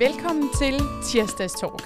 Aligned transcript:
Velkommen 0.00 0.48
til 0.58 0.80
Tirsdags 1.04 1.52
Talk. 1.52 1.82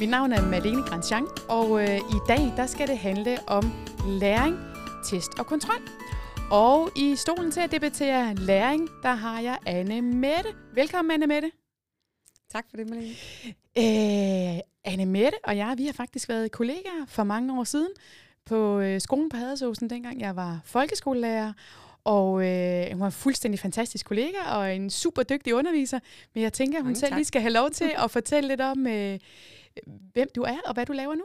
Mit 0.00 0.08
navn 0.08 0.32
er 0.32 0.48
Malene 0.50 0.82
Grandjean, 0.82 1.26
og 1.48 1.82
øh, 1.82 1.96
i 1.98 2.18
dag 2.28 2.52
der 2.56 2.66
skal 2.66 2.88
det 2.88 2.98
handle 2.98 3.38
om 3.46 3.64
læring, 4.06 4.56
test 5.04 5.38
og 5.38 5.46
kontrol. 5.46 5.82
Og 6.50 6.90
i 6.96 7.16
stolen 7.16 7.50
til 7.50 7.60
at 7.60 7.70
debattere 7.70 8.34
læring, 8.34 8.88
der 9.02 9.14
har 9.14 9.40
jeg 9.40 9.58
Anne 9.66 10.02
Mette. 10.02 10.50
Velkommen, 10.74 11.12
Anne 11.12 11.26
Mette. 11.26 11.50
Tak 12.50 12.64
for 12.70 12.76
det, 12.76 12.90
Malene. 12.90 13.14
Øh, 13.78 14.60
Anne 14.84 15.06
Mette 15.06 15.38
og 15.44 15.56
jeg, 15.56 15.74
vi 15.78 15.86
har 15.86 15.92
faktisk 15.92 16.28
været 16.28 16.52
kollegaer 16.52 17.06
for 17.06 17.24
mange 17.24 17.58
år 17.58 17.64
siden 17.64 17.90
på 18.44 18.78
øh, 18.78 19.00
skolen 19.00 19.28
på 19.28 19.36
Hadersåsen, 19.36 19.90
dengang 19.90 20.20
jeg 20.20 20.36
var 20.36 20.60
folkeskolelærer. 20.64 21.52
Og 22.08 22.46
øh, 22.46 22.90
hun 22.90 23.00
var 23.00 23.06
en 23.06 23.12
fuldstændig 23.12 23.60
fantastisk 23.60 24.06
kollega 24.06 24.38
og 24.56 24.76
en 24.76 24.90
super 24.90 25.22
dygtig 25.22 25.54
underviser. 25.54 25.98
Men 26.34 26.42
jeg 26.42 26.52
tænker, 26.52 26.78
at 26.78 26.82
hun 26.82 26.88
Mange 26.88 27.00
selv 27.00 27.10
tak. 27.10 27.16
lige 27.16 27.24
skal 27.24 27.40
have 27.40 27.52
lov 27.52 27.70
til 27.80 27.90
at 28.04 28.10
fortælle 28.10 28.48
lidt 28.48 28.60
om, 28.60 28.86
øh, 28.86 29.18
hvem 30.12 30.28
du 30.34 30.42
er 30.42 30.58
og 30.66 30.74
hvad 30.74 30.86
du 30.86 30.92
laver 30.92 31.14
nu. 31.14 31.24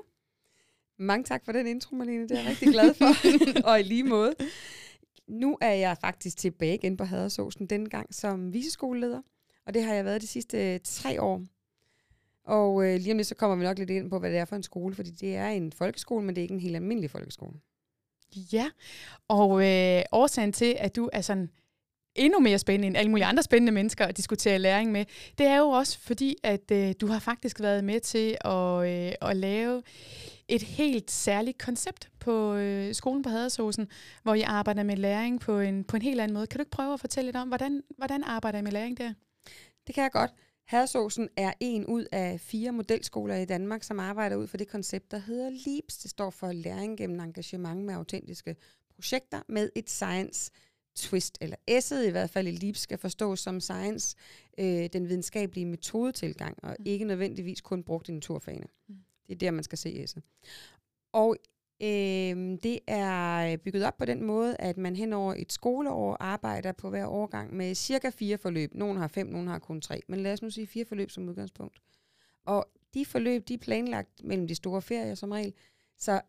Mange 1.00 1.24
tak 1.24 1.46
for 1.46 1.52
den 1.52 1.68
intro, 1.68 1.96
Malene. 1.96 2.24
Det 2.24 2.32
er 2.32 2.42
jeg 2.42 2.50
rigtig 2.50 2.68
glad 2.68 2.94
for. 2.94 3.12
og 3.70 3.80
i 3.80 3.84
lige 3.84 4.04
måde. 4.04 4.34
Nu 5.28 5.58
er 5.62 5.74
jeg 5.74 5.98
faktisk 6.02 6.38
tilbage 6.38 6.76
igen 6.76 6.98
på 6.98 7.04
Hadersåsen, 7.04 7.66
denne 7.66 7.90
gang 7.90 8.16
som 8.16 8.54
viseskoleleder. 8.54 9.22
Og 9.66 9.74
det 9.74 9.84
har 9.84 9.94
jeg 9.94 10.06
været 10.06 10.22
de 10.22 10.28
sidste 10.28 10.74
øh, 10.74 10.80
tre 10.84 11.22
år. 11.22 11.42
Og 12.46 12.86
øh, 12.86 13.00
lige 13.00 13.12
om 13.12 13.18
lidt, 13.18 13.28
så 13.28 13.36
kommer 13.36 13.56
vi 13.56 13.64
nok 13.64 13.78
lidt 13.78 13.90
ind 13.90 14.10
på, 14.10 14.20
hvad 14.20 14.32
det 14.32 14.40
er 14.40 14.46
for 14.46 14.56
en 14.56 14.64
skole, 14.64 14.96
fordi 14.96 15.12
det 15.12 15.36
er 15.36 15.48
en 15.48 15.72
folkeskole, 15.72 16.26
men 16.26 16.36
det 16.36 16.42
er 16.42 16.44
ikke 16.44 16.54
en 16.54 16.60
helt 16.60 16.76
almindelig 16.76 17.12
folkeskole. 17.12 17.54
Ja, 18.54 18.70
og 19.28 19.70
øh, 19.70 20.02
årsagen 20.12 20.54
til, 20.54 20.76
at 20.80 20.96
du 20.96 21.10
er 21.14 21.22
sådan 21.22 21.50
endnu 22.16 22.40
mere 22.40 22.60
spændende 22.60 22.88
end 22.88 22.98
alle 22.98 23.12
mulige 23.12 23.26
andre 23.26 23.44
spændende 23.44 23.72
mennesker 23.72 24.06
at 24.06 24.18
diskutere 24.18 24.60
læring 24.60 24.92
med, 24.92 25.06
det 25.38 25.46
er 25.46 25.58
jo 25.58 25.70
også 25.70 26.00
fordi, 26.00 26.36
at 26.44 26.72
øh, 26.72 26.94
du 27.02 27.08
har 27.08 27.20
faktisk 27.20 27.62
været 27.62 27.84
med 27.84 28.00
til 28.00 28.38
at, 28.46 28.88
øh, 28.90 29.30
at 29.30 29.38
lave 29.38 29.84
et 30.48 30.62
helt 30.62 31.12
særligt 31.12 31.58
koncept 31.58 32.10
på 32.20 32.54
øh, 32.54 32.96
skolen 32.96 33.24
på 33.24 33.30
Hadersåsen, 33.30 33.88
hvor 34.24 34.34
I 34.34 34.42
arbejder 34.42 34.84
med 34.84 34.98
læring 34.98 35.40
på 35.40 35.60
en, 35.60 35.84
på 35.84 35.96
en 35.96 36.02
helt 36.02 36.22
anden 36.22 36.34
måde. 36.34 36.48
Kan 36.48 36.58
du 36.58 36.62
ikke 36.62 36.72
prøve 36.72 36.94
at 36.94 37.00
fortælle 37.00 37.28
lidt 37.28 37.38
om, 37.38 37.48
hvordan, 37.48 37.82
hvordan 37.98 38.24
arbejder 38.24 38.60
I 38.60 38.62
med 38.62 38.72
læring 38.72 38.98
der? 38.98 39.14
Det 39.88 39.96
kan 39.96 40.04
jeg 40.04 40.12
godt. 40.12 40.32
Hadersåsen 40.66 41.30
er 41.38 41.54
en 41.60 41.86
ud 41.86 42.06
af 42.12 42.40
fire 42.40 42.72
modelskoler 42.72 43.36
i 43.36 43.46
Danmark, 43.46 43.84
som 43.84 44.00
arbejder 44.00 44.36
ud 44.36 44.48
for 44.48 44.58
det 44.58 44.68
koncept, 44.68 45.12
der 45.12 45.18
hedder 45.18 45.50
LEAPS. 45.50 45.98
Det 45.98 46.12
står 46.12 46.30
for 46.30 46.52
Læring 46.52 46.98
gennem 46.98 47.20
engagement 47.20 47.86
med 47.86 47.94
autentiske 47.94 48.56
projekter 48.96 49.42
med 49.48 49.70
et 49.76 49.90
science 49.90 50.52
twist, 50.96 51.38
eller 51.42 51.56
S'et 51.72 52.08
i 52.08 52.10
hvert 52.10 52.30
fald 52.30 52.48
i 52.48 52.52
LEAPS 52.52 52.80
skal 52.80 52.98
forstås 52.98 53.40
som 53.40 53.60
science, 53.60 54.16
øh, 54.58 54.90
den 54.94 55.10
videnskabelige 55.10 55.66
metodetilgang, 55.66 56.58
og 56.64 56.76
Mm. 56.80 56.86
ikke 56.86 57.06
nødvendigvis 57.06 57.62
kun 57.62 57.84
brugt 57.84 58.10
i 58.10 58.12
naturfagene. 58.12 58.68
Mm. 58.88 58.96
Det 59.28 59.34
er 59.34 59.38
der, 59.38 59.52
man 59.52 59.64
skal 59.64 59.78
se 59.78 60.06
S'et. 60.10 60.22
Og 61.14 61.36
øh, 61.82 62.58
det 62.64 62.80
er 62.88 63.52
øh, 63.52 63.58
bygget 63.58 63.86
op 63.86 63.98
på 63.98 64.06
den 64.06 64.24
måde, 64.24 64.56
at 64.60 64.78
man 64.78 64.96
hen 64.96 65.14
over 65.14 65.34
et 65.38 65.52
skoleår 65.54 66.18
arbejder 66.20 66.72
på 66.72 66.90
hver 66.90 67.08
årgang 67.08 67.54
med 67.56 67.76
cirka 67.76 68.10
fire 68.10 68.38
forløb. 68.38 68.74
Nogle 68.74 69.00
har 69.00 69.08
fem, 69.08 69.28
nogle 69.28 69.50
har 69.50 69.60
kun 69.60 69.82
tre. 69.82 70.02
Men 70.08 70.20
lad 70.20 70.34
os 70.34 70.42
nu 70.42 70.50
sige 70.50 70.68
fire 70.68 70.86
forløb 70.86 71.12
som 71.12 71.30
udgangspunkt. 71.30 71.82
Og 72.46 72.70
de 72.94 73.06
forløb, 73.06 73.48
de 73.48 73.54
er 73.54 73.58
planlagt 73.58 74.24
mellem 74.24 74.48
de 74.48 74.56
store 74.56 74.82
ferier 74.82 75.16
som 75.16 75.32
regel. 75.32 75.54
Så 75.98 76.22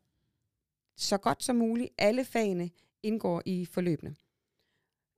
så 0.96 1.18
godt 1.18 1.42
som 1.42 1.56
muligt, 1.56 1.90
alle 1.98 2.24
fagene 2.24 2.70
indgår 3.02 3.42
i 3.46 3.66
forløbene. 3.66 4.16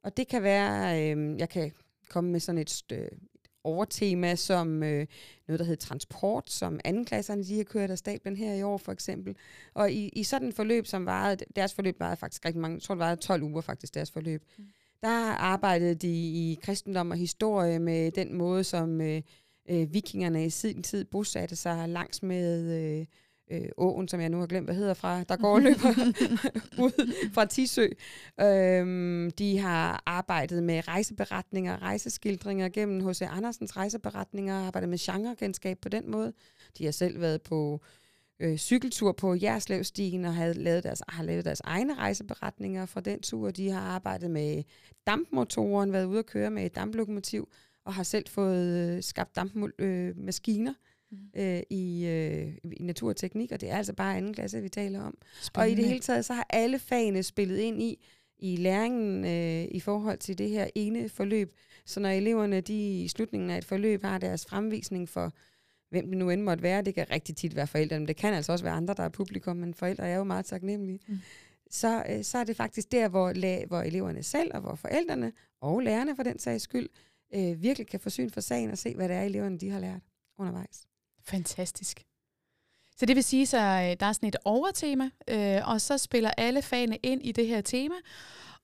Og 0.03 0.17
det 0.17 0.29
kan 0.29 0.43
være, 0.43 1.03
øh, 1.13 1.39
jeg 1.39 1.49
kan 1.49 1.73
komme 2.09 2.31
med 2.31 2.41
sådan 2.41 2.59
et, 2.59 2.71
st- 2.71 3.36
overtema 3.67 4.35
som 4.35 4.83
øh, 4.83 5.07
noget, 5.49 5.59
der 5.59 5.65
hedder 5.65 5.87
transport, 5.87 6.51
som 6.51 6.81
andenklasserne 6.85 7.45
de 7.45 7.57
har 7.57 7.65
kørt 7.65 7.91
af 7.91 7.99
stablen 7.99 8.37
her 8.37 8.55
i 8.55 8.63
år 8.63 8.77
for 8.77 8.93
eksempel. 8.93 9.37
Og 9.75 9.93
i, 9.93 10.09
i 10.09 10.23
sådan 10.23 10.49
et 10.49 10.55
forløb, 10.55 10.87
som 10.87 11.07
varede, 11.07 11.45
deres 11.57 11.75
forløb 11.75 12.01
varede 12.01 12.17
faktisk 12.17 12.45
rigtig 12.45 12.61
mange, 12.61 12.75
jeg 12.75 12.83
tror 12.83 12.95
det 12.95 13.01
varede 13.01 13.21
12 13.21 13.43
uger 13.43 13.61
faktisk, 13.61 13.95
deres 13.95 14.11
forløb. 14.11 14.43
Mm. 14.59 14.65
Der 15.03 15.33
arbejdede 15.33 15.95
de 15.95 16.09
i 16.09 16.59
kristendom 16.63 17.11
og 17.11 17.17
historie 17.17 17.79
med 17.79 18.11
den 18.11 18.35
måde, 18.35 18.65
som 18.65 19.01
øh, 19.01 19.23
øh, 19.69 19.95
vikingerne 19.95 20.47
i 20.47 20.51
sin 20.51 20.83
tid 20.83 21.05
bosatte 21.05 21.57
sig 21.57 21.89
langs 21.89 22.23
med 22.23 22.73
øh, 22.83 23.07
øh, 23.51 23.69
åen, 23.77 24.09
som 24.09 24.21
jeg 24.21 24.29
nu 24.29 24.39
har 24.39 24.47
glemt, 24.47 24.67
hvad 24.67 24.75
hedder 24.75 24.95
fra, 24.95 25.25
der 25.25 25.37
går 25.37 25.55
og 25.55 25.63
løber 25.63 25.89
ud 26.85 27.13
fra 27.33 27.45
Tisø. 27.45 27.87
Øhm, 28.41 29.31
de 29.31 29.59
har 29.59 30.03
arbejdet 30.07 30.63
med 30.63 30.89
rejseberetninger, 30.89 31.83
rejseskildringer 31.83 32.69
gennem 32.69 33.09
H.C. 33.09 33.23
Andersens 33.23 33.77
rejseberetninger, 33.77 34.55
arbejdet 34.55 34.89
med 34.89 34.99
genregenskab 34.99 35.79
på 35.79 35.89
den 35.89 36.11
måde. 36.11 36.33
De 36.79 36.85
har 36.85 36.93
selv 36.93 37.21
været 37.21 37.43
på 37.43 37.81
øh, 38.41 38.57
cykeltur 38.57 39.13
på 39.13 39.37
Jerslevstien 39.43 40.25
og 40.25 40.35
havde 40.35 40.55
lavet 40.55 40.85
deres, 40.85 41.03
har 41.09 41.25
lavet 41.25 41.45
deres 41.45 41.61
egne 41.65 41.95
rejseberetninger 41.95 42.87
fra 42.87 43.01
den 43.01 43.21
tur. 43.21 43.51
De 43.51 43.71
har 43.71 43.81
arbejdet 43.81 44.31
med 44.31 44.63
dampmotoren, 45.07 45.93
været 45.93 46.05
ude 46.05 46.19
at 46.19 46.27
køre 46.27 46.51
med 46.51 46.67
et 46.67 46.75
damplokomotiv, 46.75 47.49
og 47.85 47.95
har 47.95 48.03
selv 48.03 48.29
fået 48.29 48.97
øh, 48.97 49.03
skabt 49.03 49.37
dampmaskiner 49.37 50.75
Mm. 51.11 51.19
øh, 51.37 51.63
i, 51.71 52.07
øh, 52.07 52.55
i 52.73 52.83
natur 52.83 53.09
og 53.09 53.17
teknik, 53.17 53.53
og 53.53 53.61
det 53.61 53.71
er 53.71 53.77
altså 53.77 53.93
bare 53.93 54.17
anden 54.17 54.35
klasse, 54.35 54.63
vi 54.63 54.69
taler 54.69 55.03
om. 55.03 55.19
Og 55.63 55.71
i 55.71 55.75
det 55.75 55.85
hele 55.89 56.01
taget, 56.01 56.25
så 56.25 56.33
har 56.35 56.47
alle 56.51 56.79
fagene 56.79 57.23
spillet 57.23 57.59
ind 57.59 57.83
i, 57.83 58.07
i 58.39 58.57
læringen 58.57 59.25
øh, 59.25 59.69
i 59.71 59.81
forhold 59.81 60.19
til 60.19 60.39
det 60.39 60.49
her 60.51 60.67
ene 60.75 61.09
forløb. 61.09 61.55
Så 61.85 62.01
når 62.01 62.09
eleverne 62.09 62.61
de 62.61 63.03
i 63.03 63.09
slutningen 63.09 63.51
af 63.51 63.59
et 63.59 63.65
forløb 63.65 64.03
har 64.03 64.19
deres 64.19 64.47
fremvisning 64.47 65.09
for, 65.09 65.33
hvem 65.91 66.09
det 66.09 66.19
nu 66.19 66.31
end 66.31 66.43
måtte 66.43 66.63
være, 66.63 66.83
det 66.83 66.95
kan 66.95 67.11
rigtig 67.11 67.37
tit 67.37 67.57
være 67.57 67.67
forældrene, 67.67 68.01
men 68.01 68.09
det 68.09 68.17
kan 68.17 68.35
altså 68.35 68.53
også 68.53 68.65
være 68.65 68.75
andre, 68.75 68.95
der 68.95 69.03
er 69.03 69.09
publikum, 69.09 69.57
men 69.57 69.75
forældre 69.75 70.09
er 70.09 70.17
jo 70.17 70.25
meget 70.25 70.45
taknemmelige. 70.45 71.01
Mm. 71.09 71.15
Mm. 71.15 71.21
Så, 71.71 72.05
øh, 72.11 72.25
så 72.25 72.39
er 72.39 72.45
det 72.45 72.57
faktisk 72.57 72.93
der, 72.93 73.09
hvor, 73.09 73.33
la- 73.33 73.67
hvor 73.67 73.81
eleverne 73.81 74.23
selv, 74.23 74.51
og 74.55 74.61
hvor 74.61 74.75
forældrene, 74.75 75.33
og 75.61 75.81
lærerne 75.81 76.17
for 76.17 76.23
den 76.23 76.39
sags 76.39 76.65
skyld, 76.65 76.89
øh, 77.35 77.63
virkelig 77.63 77.87
kan 77.87 78.01
få 78.01 78.11
syn 78.11 78.31
for 78.31 78.41
sagen 78.41 78.71
og 78.71 78.79
se, 78.79 78.95
hvad 78.95 79.09
det 79.09 79.17
er, 79.17 79.23
eleverne 79.23 79.59
de 79.59 79.71
har 79.71 79.81
lært 79.81 80.01
undervejs. 80.39 80.87
Fantastisk. 81.29 82.03
Så 82.97 83.07
det 83.07 83.17
vil 83.17 83.25
sige, 83.25 83.59
at 83.59 84.01
der 84.01 84.07
er 84.07 84.13
sådan 84.13 84.29
et 84.29 84.37
overtema, 84.45 85.11
øh, 85.29 85.69
og 85.69 85.81
så 85.81 85.99
spiller 85.99 86.31
alle 86.37 86.63
fagene 86.63 86.97
ind 86.97 87.21
i 87.25 87.33
det 87.33 87.47
her 87.47 87.61
tema, 87.61 87.95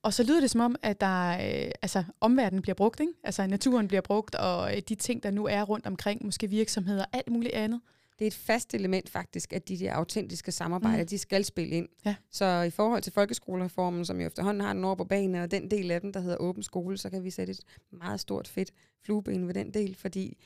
og 0.01 0.13
så 0.13 0.23
lyder 0.23 0.39
det 0.39 0.51
som 0.51 0.61
om, 0.61 0.75
at 0.81 1.01
der, 1.01 1.29
øh, 1.31 1.71
altså, 1.81 2.03
omverdenen 2.21 2.61
bliver 2.61 2.75
brugt, 2.75 2.99
ikke? 2.99 3.13
altså 3.23 3.47
naturen 3.47 3.87
bliver 3.87 4.01
brugt, 4.01 4.35
og 4.35 4.75
øh, 4.75 4.81
de 4.89 4.95
ting, 4.95 5.23
der 5.23 5.31
nu 5.31 5.45
er 5.47 5.63
rundt 5.63 5.87
omkring, 5.87 6.25
måske 6.25 6.49
virksomheder, 6.49 7.05
alt 7.13 7.29
muligt 7.29 7.53
andet. 7.53 7.81
Det 8.19 8.25
er 8.25 8.27
et 8.27 8.33
fast 8.33 8.73
element 8.73 9.09
faktisk, 9.09 9.53
at 9.53 9.67
de 9.67 9.79
der 9.79 9.93
autentiske 9.93 10.51
samarbejder, 10.51 11.03
Mm. 11.03 11.07
de 11.07 11.17
skal 11.17 11.45
spille 11.45 11.75
ind. 11.75 11.87
Ja. 12.05 12.15
Så 12.31 12.61
i 12.61 12.69
forhold 12.69 13.01
til 13.01 13.13
folkeskolereformen, 13.13 14.05
som 14.05 14.21
jo 14.21 14.27
efterhånden 14.27 14.61
har 14.61 14.73
den 14.73 14.83
over 14.83 14.95
på 14.95 15.03
banen, 15.03 15.35
og 15.41 15.51
den 15.51 15.71
del 15.71 15.91
af 15.91 16.01
den, 16.01 16.13
der 16.13 16.19
hedder 16.19 16.37
åben 16.37 16.63
skole, 16.63 16.97
så 16.97 17.09
kan 17.09 17.23
vi 17.23 17.29
sætte 17.29 17.51
et 17.51 17.59
meget 17.91 18.19
stort 18.19 18.47
fedt 18.47 18.71
flueben 19.05 19.47
ved 19.47 19.53
den 19.53 19.73
del, 19.73 19.95
fordi 19.95 20.37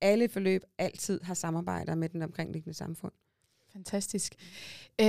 alle 0.00 0.28
forløb 0.28 0.62
altid 0.78 1.20
har 1.22 1.34
samarbejder 1.34 1.94
med 1.94 2.08
den 2.08 2.22
omkringliggende 2.22 2.76
samfund. 2.76 3.12
Fantastisk. 3.72 4.34
Øh, 5.00 5.06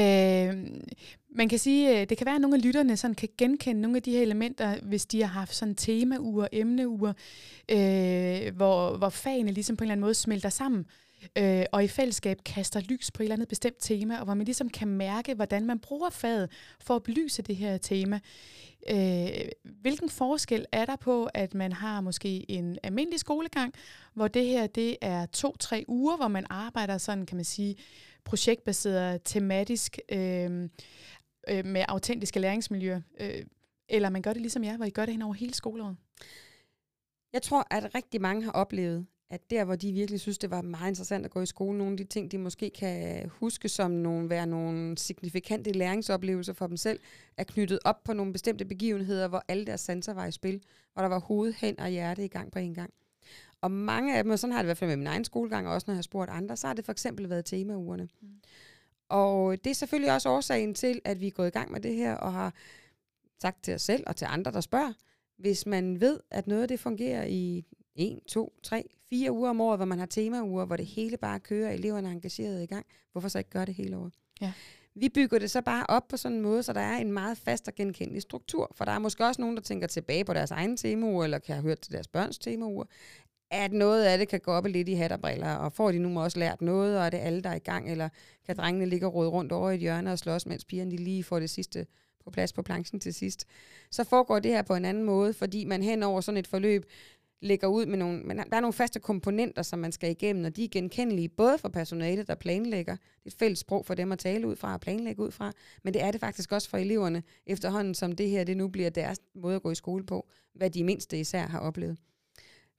man 1.30 1.50
kan 1.50 1.60
sige, 1.60 2.02
øh, 2.02 2.10
det 2.10 2.18
kan 2.18 2.26
være, 2.26 2.36
at 2.36 2.42
nogle 2.42 2.56
af 2.56 2.64
lytterne 2.64 2.98
sådan 2.98 3.16
kan 3.16 3.30
genkende 3.38 3.82
nogle 3.82 3.98
af 3.98 4.04
de 4.04 4.12
her 4.12 4.22
elementer, 4.22 4.80
hvis 4.82 5.06
de 5.06 5.22
har 5.22 5.28
haft 5.28 5.56
sådan 5.56 5.76
temauger, 5.76 6.48
emneuger, 6.52 7.14
øh, 7.72 8.56
hvor, 8.56 8.98
hvor 8.98 9.10
fagene 9.10 9.52
ligesom 9.52 9.78
på 9.78 9.84
en 9.84 9.86
eller 9.86 9.92
anden 9.92 10.02
måde 10.02 10.14
smelter 10.14 10.50
sammen, 10.50 10.86
øh, 11.38 11.66
og 11.72 11.84
i 11.84 11.88
fællesskab 11.88 12.38
kaster 12.46 12.80
lys 12.80 13.12
på 13.12 13.24
et 13.24 13.26
eller 13.26 13.36
andet 13.36 13.48
bestemt 13.48 13.78
tema, 13.80 14.18
og 14.18 14.26
hvor 14.26 14.34
man 14.34 14.46
ligesom 14.46 14.70
kan 14.70 14.88
mærke, 14.88 15.34
hvordan 15.34 15.66
man 15.66 15.80
bruger 15.80 16.10
faget 16.10 16.52
for 16.80 16.96
at 16.96 17.04
belyse 17.04 17.42
det 17.42 17.56
her 17.56 17.78
tema. 17.78 18.20
Øh, 18.90 19.28
hvilken 19.82 20.10
forskel 20.10 20.66
er 20.72 20.86
der 20.86 20.96
på, 20.96 21.30
at 21.34 21.54
man 21.54 21.72
har 21.72 22.02
måske 22.02 22.52
en 22.52 22.78
almindelig 22.84 23.20
skolegang, 23.20 23.74
hvor 24.14 24.28
det 24.28 24.46
her 24.46 24.68
det 24.68 24.98
er 25.02 25.26
to-tre 25.26 25.86
uger, 25.88 26.18
hvor 26.18 26.28
man 26.28 26.46
arbejder 26.50 26.98
sådan, 26.98 27.26
kan 27.26 27.36
man 27.36 27.46
sige, 27.46 27.76
projektbaseret, 28.26 29.22
tematisk, 29.24 30.00
øh, 30.12 30.70
øh, 31.50 31.66
med 31.66 31.86
autentiske 31.88 32.40
læringsmiljøer, 32.40 33.02
øh, 33.20 33.46
eller 33.90 34.10
man 34.10 34.22
gør 34.22 34.34
det 34.34 34.42
ligesom 34.42 34.64
jeg, 34.64 34.76
hvor 34.76 34.86
I 34.86 34.90
gør 34.90 35.06
det 35.06 35.14
hen 35.14 35.22
over 35.22 35.34
hele 35.34 35.54
skoleåret? 35.54 35.98
Jeg 37.34 37.42
tror, 37.42 37.68
at 37.72 37.96
rigtig 37.96 38.22
mange 38.22 38.44
har 38.44 38.52
oplevet, 38.52 39.06
at 39.30 39.50
der, 39.50 39.64
hvor 39.64 39.76
de 39.76 39.92
virkelig 39.92 40.20
synes, 40.20 40.38
det 40.38 40.52
var 40.52 40.62
meget 40.62 40.90
interessant 40.90 41.26
at 41.26 41.32
gå 41.32 41.42
i 41.42 41.46
skole, 41.46 41.78
nogle 41.78 41.92
af 41.92 41.98
de 41.98 42.04
ting, 42.04 42.32
de 42.32 42.38
måske 42.38 42.70
kan 42.70 43.30
huske 43.30 43.70
som 43.70 43.92
nogle, 43.92 44.30
være 44.30 44.48
nogle 44.48 44.98
signifikante 44.98 45.72
læringsoplevelser 45.72 46.54
for 46.54 46.68
dem 46.68 46.78
selv, 46.78 47.00
er 47.38 47.44
knyttet 47.44 47.80
op 47.86 48.04
på 48.04 48.14
nogle 48.14 48.34
bestemte 48.34 48.66
begivenheder, 48.66 49.28
hvor 49.28 49.44
alle 49.48 49.66
deres 49.66 49.82
sanser 49.82 50.14
var 50.14 50.26
i 50.26 50.32
spil, 50.32 50.62
hvor 50.94 51.02
der 51.02 51.10
var 51.10 51.20
hoved, 51.20 51.54
hen 51.54 51.80
og 51.80 51.90
hjerte 51.90 52.26
i 52.26 52.28
gang 52.28 52.52
på 52.52 52.60
en 52.60 52.74
gang. 52.74 52.94
Og 53.62 53.72
mange 53.72 54.18
af 54.18 54.24
dem, 54.24 54.32
og 54.32 54.40
sådan 54.40 54.52
har 54.54 54.62
det 54.62 54.66
i 54.66 54.68
hvert 54.68 54.78
fald 54.78 54.90
med 54.90 54.98
min 54.98 55.08
egen 55.08 55.26
skolegang, 55.26 55.68
og 55.68 55.74
også 55.74 55.86
når 55.88 55.94
jeg 55.94 55.98
har 55.98 56.02
spurgt 56.04 56.32
andre, 56.32 56.58
så 56.58 56.68
har 56.68 56.74
det 56.74 56.86
for 56.86 56.92
eksempel 56.92 57.30
været 57.30 57.46
temaugerne. 57.46 58.10
Mm. 58.22 58.30
Og 59.10 59.64
det 59.64 59.70
er 59.70 59.76
selvfølgelig 59.76 60.14
også 60.14 60.30
årsagen 60.30 60.74
til, 60.74 61.02
at 61.06 61.22
vi 61.22 61.28
er 61.28 61.32
gået 61.32 61.48
i 61.48 61.52
gang 61.52 61.72
med 61.72 61.80
det 61.82 61.96
her, 61.96 62.16
og 62.16 62.34
har 62.34 62.54
sagt 63.42 63.64
til 63.64 63.74
os 63.74 63.82
selv 63.82 64.04
og 64.08 64.16
til 64.16 64.28
andre, 64.30 64.52
der 64.52 64.62
spørger, 64.62 64.94
hvis 65.38 65.66
man 65.66 66.02
ved, 66.02 66.20
at 66.32 66.48
noget 66.48 66.62
af 66.62 66.68
det 66.68 66.80
fungerer 66.80 67.26
i 67.26 67.66
1, 67.96 68.20
2, 68.28 68.54
3, 68.64 68.90
fire 69.10 69.32
uger 69.32 69.50
om 69.50 69.62
året, 69.62 69.80
hvor 69.80 69.86
man 69.86 70.00
har 70.00 70.06
temauger, 70.06 70.66
hvor 70.66 70.76
det 70.76 70.86
hele 70.86 71.18
bare 71.18 71.40
kører, 71.40 71.72
eleverne 71.72 72.08
er 72.08 72.12
engageret 72.12 72.64
i 72.64 72.66
gang. 72.66 72.86
Hvorfor 73.12 73.28
så 73.28 73.38
ikke 73.38 73.50
gøre 73.50 73.66
det 73.66 73.74
hele 73.74 73.98
året? 73.98 74.14
Ja. 74.42 74.52
Vi 74.96 75.10
bygger 75.10 75.40
det 75.40 75.52
så 75.52 75.62
bare 75.62 75.86
op 75.90 76.08
på 76.08 76.18
sådan 76.18 76.38
en 76.38 76.44
måde, 76.44 76.64
så 76.64 76.74
der 76.74 76.82
er 76.82 76.98
en 76.98 77.12
meget 77.12 77.38
fast 77.38 77.68
og 77.68 77.76
genkendelig 77.76 78.22
struktur. 78.22 78.72
For 78.76 78.86
der 78.86 78.92
er 78.92 79.00
måske 79.00 79.26
også 79.26 79.42
nogen, 79.42 79.56
der 79.56 79.62
tænker 79.62 79.88
tilbage 79.88 80.26
på 80.26 80.34
deres 80.34 80.52
egen 80.52 80.78
temauger, 80.78 81.24
eller 81.24 81.40
kan 81.40 81.56
have 81.56 81.64
hørt 81.64 81.80
til 81.80 81.94
deres 81.94 82.08
børns 82.08 82.38
temauger, 82.38 82.86
at 83.52 83.74
noget 83.74 84.04
af 84.04 84.18
det 84.18 84.28
kan 84.28 84.40
gå 84.40 84.52
op 84.52 84.66
lidt 84.66 84.90
i 84.90 84.94
hat 84.94 85.12
og 85.12 85.22
briller, 85.22 85.56
og 85.56 85.74
får 85.74 85.92
de 85.92 86.00
nu 86.00 86.22
også 86.22 86.40
lært 86.40 86.62
noget, 86.62 86.98
og 87.00 87.06
er 87.06 87.10
det 87.10 87.18
alle, 87.18 87.42
der 87.42 87.50
er 87.50 87.56
i 87.56 87.60
gang, 87.60 87.92
eller 87.92 88.10
kan 88.46 88.58
drengene 88.58 88.86
ligge 88.86 89.08
og 89.08 89.14
råde 89.14 89.30
rundt 89.30 89.52
over 89.52 89.70
i 89.70 89.74
et 89.74 89.80
hjørne 89.80 90.12
og 90.12 90.20
slås, 90.20 90.46
mens 90.46 90.66
pigerne 90.66 90.96
lige 90.96 91.24
får 91.24 91.40
det 91.40 91.50
sidste 91.50 91.86
på 92.24 92.32
plads 92.32 92.54
på 92.54 92.62
planchen 92.62 93.00
til 93.00 93.14
sidst. 93.14 93.46
Så 93.92 94.04
foregår 94.04 94.40
det 94.40 94.52
her 94.52 94.62
på 94.62 94.76
en 94.76 94.86
anden 94.86 95.04
måde, 95.04 95.34
fordi 95.34 95.66
man 95.66 95.84
hen 95.84 96.04
over 96.04 96.22
sådan 96.22 96.38
et 96.38 96.48
forløb 96.48 96.86
lægger 97.42 97.68
ud 97.68 97.86
med 97.86 97.98
nogle, 97.98 98.24
men 98.24 98.38
der 98.38 98.44
er 98.52 98.60
nogle 98.60 98.74
faste 98.74 99.00
komponenter, 99.00 99.62
som 99.62 99.80
man 99.80 99.92
skal 99.92 100.12
igennem, 100.12 100.46
og 100.46 100.56
de 100.56 100.64
er 100.64 100.68
genkendelige 100.72 101.30
både 101.30 101.58
for 101.58 101.70
personalet, 101.70 102.28
der 102.28 102.36
planlægger. 102.36 102.96
Det 102.96 103.26
er 103.26 103.30
et 103.30 103.34
fælles 103.34 103.60
sprog 103.60 103.86
for 103.86 103.94
dem 103.94 104.12
at 104.12 104.20
tale 104.20 104.48
ud 104.48 104.56
fra 104.56 104.74
og 104.74 104.82
planlægge 104.82 105.24
ud 105.24 105.32
fra, 105.32 105.52
men 105.84 105.94
det 105.94 106.04
er 106.04 106.12
det 106.12 106.20
faktisk 106.20 106.52
også 106.52 106.70
for 106.70 106.78
eleverne, 106.78 107.24
efterhånden 107.46 107.96
som 107.96 108.12
det 108.12 108.30
her 108.30 108.44
det 108.44 108.58
nu 108.58 108.68
bliver 108.68 108.90
deres 108.90 109.20
måde 109.36 109.56
at 109.56 109.62
gå 109.62 109.72
i 109.72 109.76
skole 109.76 110.06
på, 110.06 110.28
hvad 110.54 110.70
de 110.70 110.84
mindste 110.84 111.20
især 111.20 111.48
har 111.48 111.60
oplevet. 111.60 111.98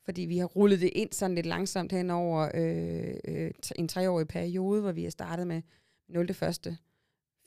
Fordi 0.04 0.22
vi 0.22 0.38
har 0.38 0.46
rullet 0.46 0.80
det 0.80 0.90
ind 0.94 1.12
sådan 1.12 1.34
lidt 1.34 1.46
langsomt 1.46 1.92
hen 1.92 2.10
over 2.10 2.50
øh, 2.54 3.14
øh, 3.24 3.50
en 3.76 3.88
treårig 3.88 4.28
periode, 4.28 4.80
hvor 4.80 4.92
vi 4.92 5.02
har 5.02 5.10
startet 5.10 5.46
med 5.46 5.62
0. 6.08 6.30
1., 6.30 6.76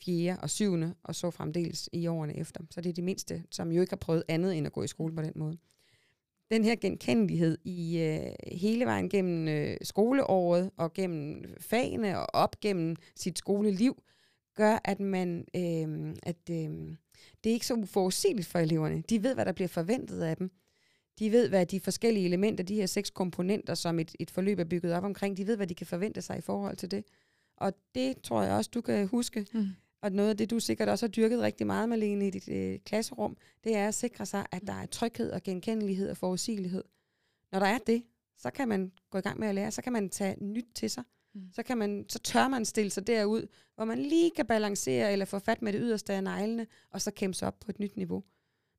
4. 0.00 0.36
og 0.42 0.50
7. 0.50 0.74
og 1.02 1.14
så 1.14 1.30
fremdeles 1.30 1.88
i 1.92 2.06
årene 2.06 2.36
efter. 2.36 2.60
Så 2.70 2.80
det 2.80 2.88
er 2.88 2.94
de 2.94 3.02
mindste, 3.02 3.44
som 3.50 3.72
jo 3.72 3.80
ikke 3.80 3.90
har 3.90 3.96
prøvet 3.96 4.22
andet 4.28 4.56
end 4.58 4.66
at 4.66 4.72
gå 4.72 4.82
i 4.82 4.86
skole 4.86 5.14
på 5.14 5.22
den 5.22 5.32
måde 5.36 5.58
den 6.50 6.64
her 6.64 6.76
genkendelighed 6.76 7.58
i 7.64 7.98
øh, 7.98 8.56
hele 8.56 8.84
vejen 8.84 9.08
gennem 9.08 9.48
øh, 9.48 9.76
skoleåret 9.82 10.70
og 10.76 10.92
gennem 10.92 11.44
fagene 11.60 12.18
og 12.18 12.26
op 12.32 12.60
gennem 12.60 12.96
sit 13.16 13.38
skoleliv, 13.38 14.02
gør, 14.54 14.78
at 14.84 15.00
man 15.00 15.44
øh, 15.56 16.14
at 16.22 16.50
øh, 16.50 16.96
det 17.44 17.50
er 17.50 17.54
ikke 17.54 17.66
så 17.66 17.74
uforudsigeligt 17.74 18.48
for 18.48 18.58
eleverne. 18.58 19.02
De 19.08 19.22
ved, 19.22 19.34
hvad 19.34 19.44
der 19.44 19.52
bliver 19.52 19.68
forventet 19.68 20.22
af 20.22 20.36
dem. 20.36 20.50
De 21.18 21.32
ved, 21.32 21.48
hvad 21.48 21.66
de 21.66 21.80
forskellige 21.80 22.26
elementer, 22.26 22.64
de 22.64 22.74
her 22.74 22.86
seks 22.86 23.10
komponenter, 23.10 23.74
som 23.74 23.98
et, 23.98 24.14
et 24.20 24.30
forløb 24.30 24.58
er 24.58 24.64
bygget 24.64 24.94
op 24.94 25.04
omkring, 25.04 25.36
de 25.36 25.46
ved, 25.46 25.56
hvad 25.56 25.66
de 25.66 25.74
kan 25.74 25.86
forvente 25.86 26.22
sig 26.22 26.38
i 26.38 26.40
forhold 26.40 26.76
til 26.76 26.90
det. 26.90 27.04
Og 27.56 27.72
det 27.94 28.22
tror 28.22 28.42
jeg 28.42 28.52
også, 28.52 28.70
du 28.74 28.80
kan 28.80 29.06
huske. 29.08 29.46
Mm 29.52 29.68
og 30.04 30.12
noget 30.12 30.30
af 30.30 30.36
det, 30.36 30.50
du 30.50 30.60
sikkert 30.60 30.88
også 30.88 31.06
har 31.06 31.10
dyrket 31.10 31.40
rigtig 31.40 31.66
meget, 31.66 31.88
Malene, 31.88 32.26
i 32.26 32.30
dit 32.30 32.48
øh, 32.48 32.78
klasserum, 32.78 33.36
det 33.64 33.76
er 33.76 33.88
at 33.88 33.94
sikre 33.94 34.26
sig, 34.26 34.46
at 34.52 34.62
der 34.66 34.72
er 34.72 34.86
tryghed 34.86 35.30
og 35.30 35.42
genkendelighed 35.42 36.10
og 36.10 36.16
forudsigelighed. 36.16 36.84
Når 37.52 37.58
der 37.58 37.66
er 37.66 37.78
det, 37.78 38.02
så 38.36 38.50
kan 38.50 38.68
man 38.68 38.92
gå 39.10 39.18
i 39.18 39.20
gang 39.20 39.40
med 39.40 39.48
at 39.48 39.54
lære, 39.54 39.70
så 39.70 39.82
kan 39.82 39.92
man 39.92 40.08
tage 40.08 40.44
nyt 40.44 40.66
til 40.74 40.90
sig. 40.90 41.04
Mm. 41.34 41.48
Så, 41.52 41.62
kan 41.62 41.78
man, 41.78 42.04
så 42.08 42.18
tør 42.18 42.48
man 42.48 42.64
stille 42.64 42.90
sig 42.90 43.06
derud, 43.06 43.46
hvor 43.74 43.84
man 43.84 43.98
lige 43.98 44.30
kan 44.36 44.46
balancere 44.46 45.12
eller 45.12 45.24
få 45.24 45.38
fat 45.38 45.62
med 45.62 45.72
det 45.72 45.80
yderste 45.84 46.12
af 46.12 46.22
neglene, 46.22 46.66
og 46.90 47.00
så 47.00 47.10
kæmpe 47.10 47.34
sig 47.34 47.48
op 47.48 47.60
på 47.60 47.70
et 47.70 47.78
nyt 47.78 47.96
niveau. 47.96 48.24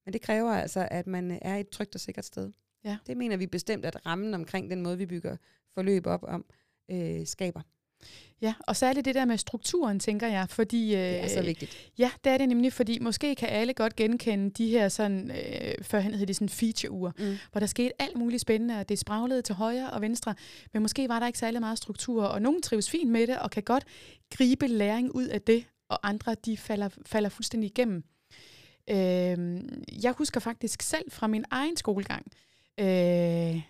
Men 0.06 0.14
det 0.14 0.22
kræver 0.22 0.52
altså, 0.52 0.88
at 0.92 1.08
man 1.08 1.40
er 1.42 1.56
et 1.56 1.70
trygt 1.70 1.96
og 1.96 2.02
sikkert 2.02 2.26
sted. 2.26 2.52
Ja. 2.84 2.98
Det 3.08 3.18
mener 3.18 3.38
vi 3.38 3.48
bestemt, 3.48 3.86
at 3.86 4.06
rammen 4.06 4.34
omkring 4.34 4.70
den 4.70 4.82
måde, 4.82 4.98
vi 4.98 5.06
bygger 5.06 5.38
forløb 5.74 6.08
op 6.08 6.24
om, 6.24 6.46
øh, 6.92 7.28
skaber. 7.28 7.62
Ja, 8.42 8.54
og 8.60 8.76
særligt 8.76 9.06
det 9.06 9.16
der 9.16 9.26
med 9.26 9.38
strukturen, 9.38 10.00
tænker 10.00 10.28
jeg, 10.28 10.46
fordi... 10.50 10.96
Øh, 10.96 11.00
det 11.00 11.24
er 11.24 11.28
så 11.28 11.42
vigtigt. 11.42 11.92
Ja, 11.98 12.12
det 12.24 12.32
er 12.32 12.38
det 12.38 12.50
nemlig, 12.50 12.74
fordi 12.74 13.00
måske 13.00 13.36
kan 13.36 13.50
alle 13.50 13.74
godt 13.74 13.96
genkende 13.96 14.50
de 14.50 14.70
her 14.70 14.90
sådan, 14.90 15.32
øh, 15.32 15.74
førhen 15.82 16.14
hed 16.14 16.28
det 16.28 16.36
sådan 16.36 16.50
feature-uger, 16.50 17.12
mm. 17.20 17.38
hvor 17.52 17.60
der 17.60 17.68
skete 17.68 18.02
alt 18.02 18.18
muligt 18.18 18.42
spændende, 18.42 18.80
og 18.80 18.90
det 18.90 19.00
spraglede 19.00 19.42
til 19.42 19.56
højre 19.56 19.90
og 19.90 20.02
venstre, 20.02 20.36
men 20.74 20.82
måske 20.82 21.10
var 21.10 21.20
der 21.20 21.28
ikke 21.28 21.40
særlig 21.40 21.60
meget 21.60 21.78
struktur, 21.78 22.24
og 22.24 22.42
nogen 22.42 22.62
trives 22.62 22.90
fint 22.90 23.12
med 23.12 23.28
det, 23.28 23.40
og 23.40 23.52
kan 23.52 23.64
godt 23.64 23.84
gribe 24.36 24.68
læring 24.68 25.16
ud 25.16 25.26
af 25.26 25.42
det, 25.42 25.66
og 25.90 26.08
andre, 26.08 26.36
de 26.46 26.58
falder, 26.58 26.90
falder 27.06 27.30
fuldstændig 27.30 27.70
igennem. 27.70 28.04
Øh, 28.90 29.64
jeg 30.04 30.12
husker 30.18 30.40
faktisk 30.40 30.82
selv 30.82 31.12
fra 31.12 31.28
min 31.28 31.46
egen 31.52 31.78
skolegang, 31.78 32.26
øh, 32.80 33.62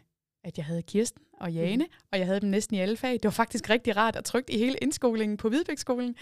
at 0.46 0.58
jeg 0.58 0.66
havde 0.66 0.82
Kirsten 0.82 1.22
og 1.40 1.54
Jane, 1.54 1.84
mm. 1.84 1.92
og 2.12 2.20
jeg 2.20 2.28
havde 2.28 2.42
dem 2.42 2.50
næsten 2.50 2.76
i 2.76 2.80
alle 2.80 2.98
fag. 2.98 3.14
Det 3.14 3.24
var 3.24 3.30
faktisk 3.30 3.70
rigtig 3.70 3.98
rart 3.98 4.16
og 4.16 4.26
trygt 4.26 4.50
i 4.50 4.58
hele 4.58 4.76
indskolingen 4.82 5.38
på 5.38 5.50
Hvidbækskolen. 5.50 6.16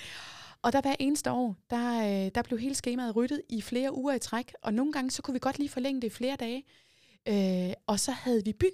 Og 0.61 0.73
der 0.73 0.81
hver 0.81 0.95
eneste 0.99 1.31
år, 1.31 1.55
der, 1.69 1.99
øh, 1.99 2.31
der 2.35 2.41
blev 2.41 2.59
hele 2.59 2.75
skemaet 2.75 3.15
ryddet 3.15 3.41
i 3.49 3.61
flere 3.61 3.95
uger 3.95 4.13
i 4.13 4.19
træk, 4.19 4.53
og 4.61 4.73
nogle 4.73 4.93
gange 4.93 5.11
så 5.11 5.21
kunne 5.21 5.33
vi 5.33 5.39
godt 5.39 5.57
lige 5.57 5.69
forlænge 5.69 6.01
det 6.01 6.07
i 6.07 6.09
flere 6.09 6.35
dage. 6.35 6.63
Øh, 7.27 7.73
og 7.87 7.99
så 7.99 8.11
havde 8.11 8.43
vi 8.45 8.53
by. 8.53 8.69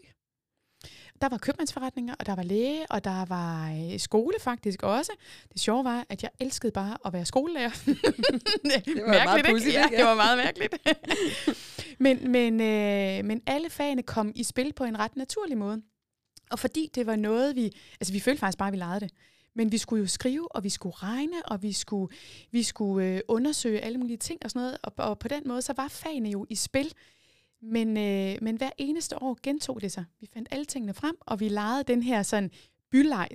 Der 1.21 1.29
var 1.29 1.37
købmandsforretninger, 1.37 2.15
og 2.19 2.25
der 2.25 2.35
var 2.35 2.43
læge, 2.43 2.85
og 2.89 3.03
der 3.03 3.25
var 3.25 3.71
øh, 3.71 3.99
skole 3.99 4.33
faktisk 4.41 4.83
også. 4.83 5.11
Det 5.53 5.61
sjove 5.61 5.83
var, 5.83 6.05
at 6.09 6.23
jeg 6.23 6.31
elskede 6.39 6.71
bare 6.71 6.97
at 7.05 7.13
være 7.13 7.25
skolelærer. 7.25 7.69
det 7.69 7.95
var 8.63 9.07
mærkeligt, 9.07 9.25
meget 9.25 9.45
pudsigt, 9.45 9.75
ja, 9.75 9.85
det 9.97 10.05
var 10.05 10.15
meget 10.15 10.37
mærkeligt. 10.37 10.75
men, 11.99 12.31
men, 12.31 12.53
øh, 12.61 13.25
men 13.25 13.41
alle 13.45 13.69
fagene 13.69 14.03
kom 14.03 14.31
i 14.35 14.43
spil 14.43 14.73
på 14.73 14.83
en 14.83 14.99
ret 14.99 15.15
naturlig 15.15 15.57
måde. 15.57 15.81
Og 16.51 16.59
fordi 16.59 16.89
det 16.95 17.05
var 17.05 17.15
noget, 17.15 17.55
vi... 17.55 17.71
Altså, 17.99 18.13
vi 18.13 18.19
følte 18.19 18.39
faktisk 18.39 18.57
bare, 18.57 18.67
at 18.67 18.73
vi 18.73 18.77
legede 18.77 18.99
det. 18.99 19.11
Men 19.55 19.71
vi 19.71 19.77
skulle 19.77 20.01
jo 20.01 20.07
skrive, 20.07 20.55
og 20.55 20.63
vi 20.63 20.69
skulle 20.69 20.95
regne, 20.95 21.45
og 21.45 21.63
vi 21.63 21.73
skulle, 21.73 22.15
vi 22.51 22.63
skulle 22.63 23.07
øh, 23.07 23.21
undersøge 23.27 23.79
alle 23.79 23.97
mulige 23.97 24.17
ting 24.17 24.39
og 24.43 24.51
sådan 24.51 24.61
noget. 24.61 24.77
Og, 24.83 24.93
og 24.97 25.19
på 25.19 25.27
den 25.27 25.43
måde, 25.45 25.61
så 25.61 25.73
var 25.77 25.87
fagene 25.87 26.29
jo 26.29 26.45
i 26.49 26.55
spil. 26.55 26.93
Men, 27.61 27.97
øh, 27.97 28.37
men 28.41 28.55
hver 28.55 28.69
eneste 28.77 29.21
år 29.21 29.37
gentog 29.43 29.81
det 29.81 29.91
sig. 29.91 30.05
Vi 30.19 30.27
fandt 30.33 30.47
alle 30.51 30.65
tingene 30.65 30.93
frem, 30.93 31.15
og 31.21 31.39
vi 31.39 31.49
legede 31.49 31.83
den 31.83 32.03
her 32.03 32.23
sådan 32.23 32.51
byleg, 32.91 33.27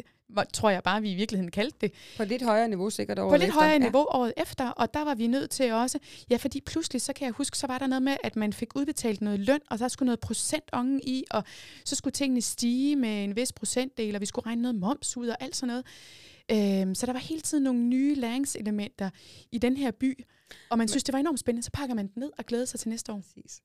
tror 0.53 0.71
jeg 0.71 0.83
bare, 0.83 1.03
vi 1.03 1.13
i 1.13 1.15
virkeligheden 1.15 1.51
kaldte 1.51 1.79
det. 1.81 1.93
På 2.17 2.25
lidt 2.25 2.43
højere 2.43 2.69
niveau 2.69 2.91
sikkert 2.91 3.19
året 3.19 3.31
På 3.31 3.37
lidt 3.37 3.49
efter. 3.49 3.61
højere 3.61 3.79
niveau 3.79 4.07
ja. 4.13 4.19
året 4.19 4.33
efter, 4.37 4.69
og 4.69 4.95
der 4.95 5.05
var 5.05 5.15
vi 5.15 5.27
nødt 5.27 5.51
til 5.51 5.73
også, 5.73 5.99
ja, 6.31 6.37
fordi 6.37 6.61
pludselig, 6.61 7.03
så 7.03 7.13
kan 7.13 7.25
jeg 7.25 7.33
huske, 7.33 7.59
så 7.59 7.67
var 7.67 7.79
der 7.79 7.87
noget 7.87 8.03
med, 8.03 8.17
at 8.25 8.37
man 8.37 8.53
fik 8.53 8.77
udbetalt 8.77 9.21
noget 9.21 9.41
løn, 9.41 9.61
og 9.71 9.79
der 9.79 9.89
skulle 9.89 10.07
noget 10.07 10.21
procentongen 10.21 11.01
i, 11.03 11.25
og 11.31 11.45
så 11.85 11.97
skulle 11.97 12.13
tingene 12.13 12.41
stige 12.43 12.97
med 12.97 13.25
en 13.25 13.37
vis 13.37 13.53
procentdel, 13.53 14.15
og 14.15 14.21
vi 14.21 14.27
skulle 14.27 14.47
regne 14.47 14.63
noget 14.63 14.75
moms 14.75 15.17
ud 15.17 15.29
og 15.29 15.37
alt 15.41 15.57
sådan 15.57 15.69
noget. 15.69 15.85
Øhm, 16.83 16.95
så 16.95 17.07
der 17.07 17.13
var 17.13 17.21
hele 17.21 17.41
tiden 17.41 17.65
nogle 17.65 17.81
nye 17.81 18.15
læringselementer 18.15 19.11
i 19.53 19.59
den 19.59 19.77
her 19.77 19.91
by, 19.91 20.25
og 20.71 20.79
man 20.79 20.89
synes, 20.89 21.05
det 21.05 21.13
var 21.13 21.19
enormt 21.19 21.41
spændende, 21.41 21.65
så 21.65 21.71
pakker 21.71 21.95
man 21.95 22.07
den 22.07 22.23
ned 22.23 22.31
og 22.39 22.47
glæder 22.47 22.65
sig 22.65 22.81
til 22.81 22.89
næste 22.89 23.13
år. 23.13 23.23
Præcis. 23.35 23.61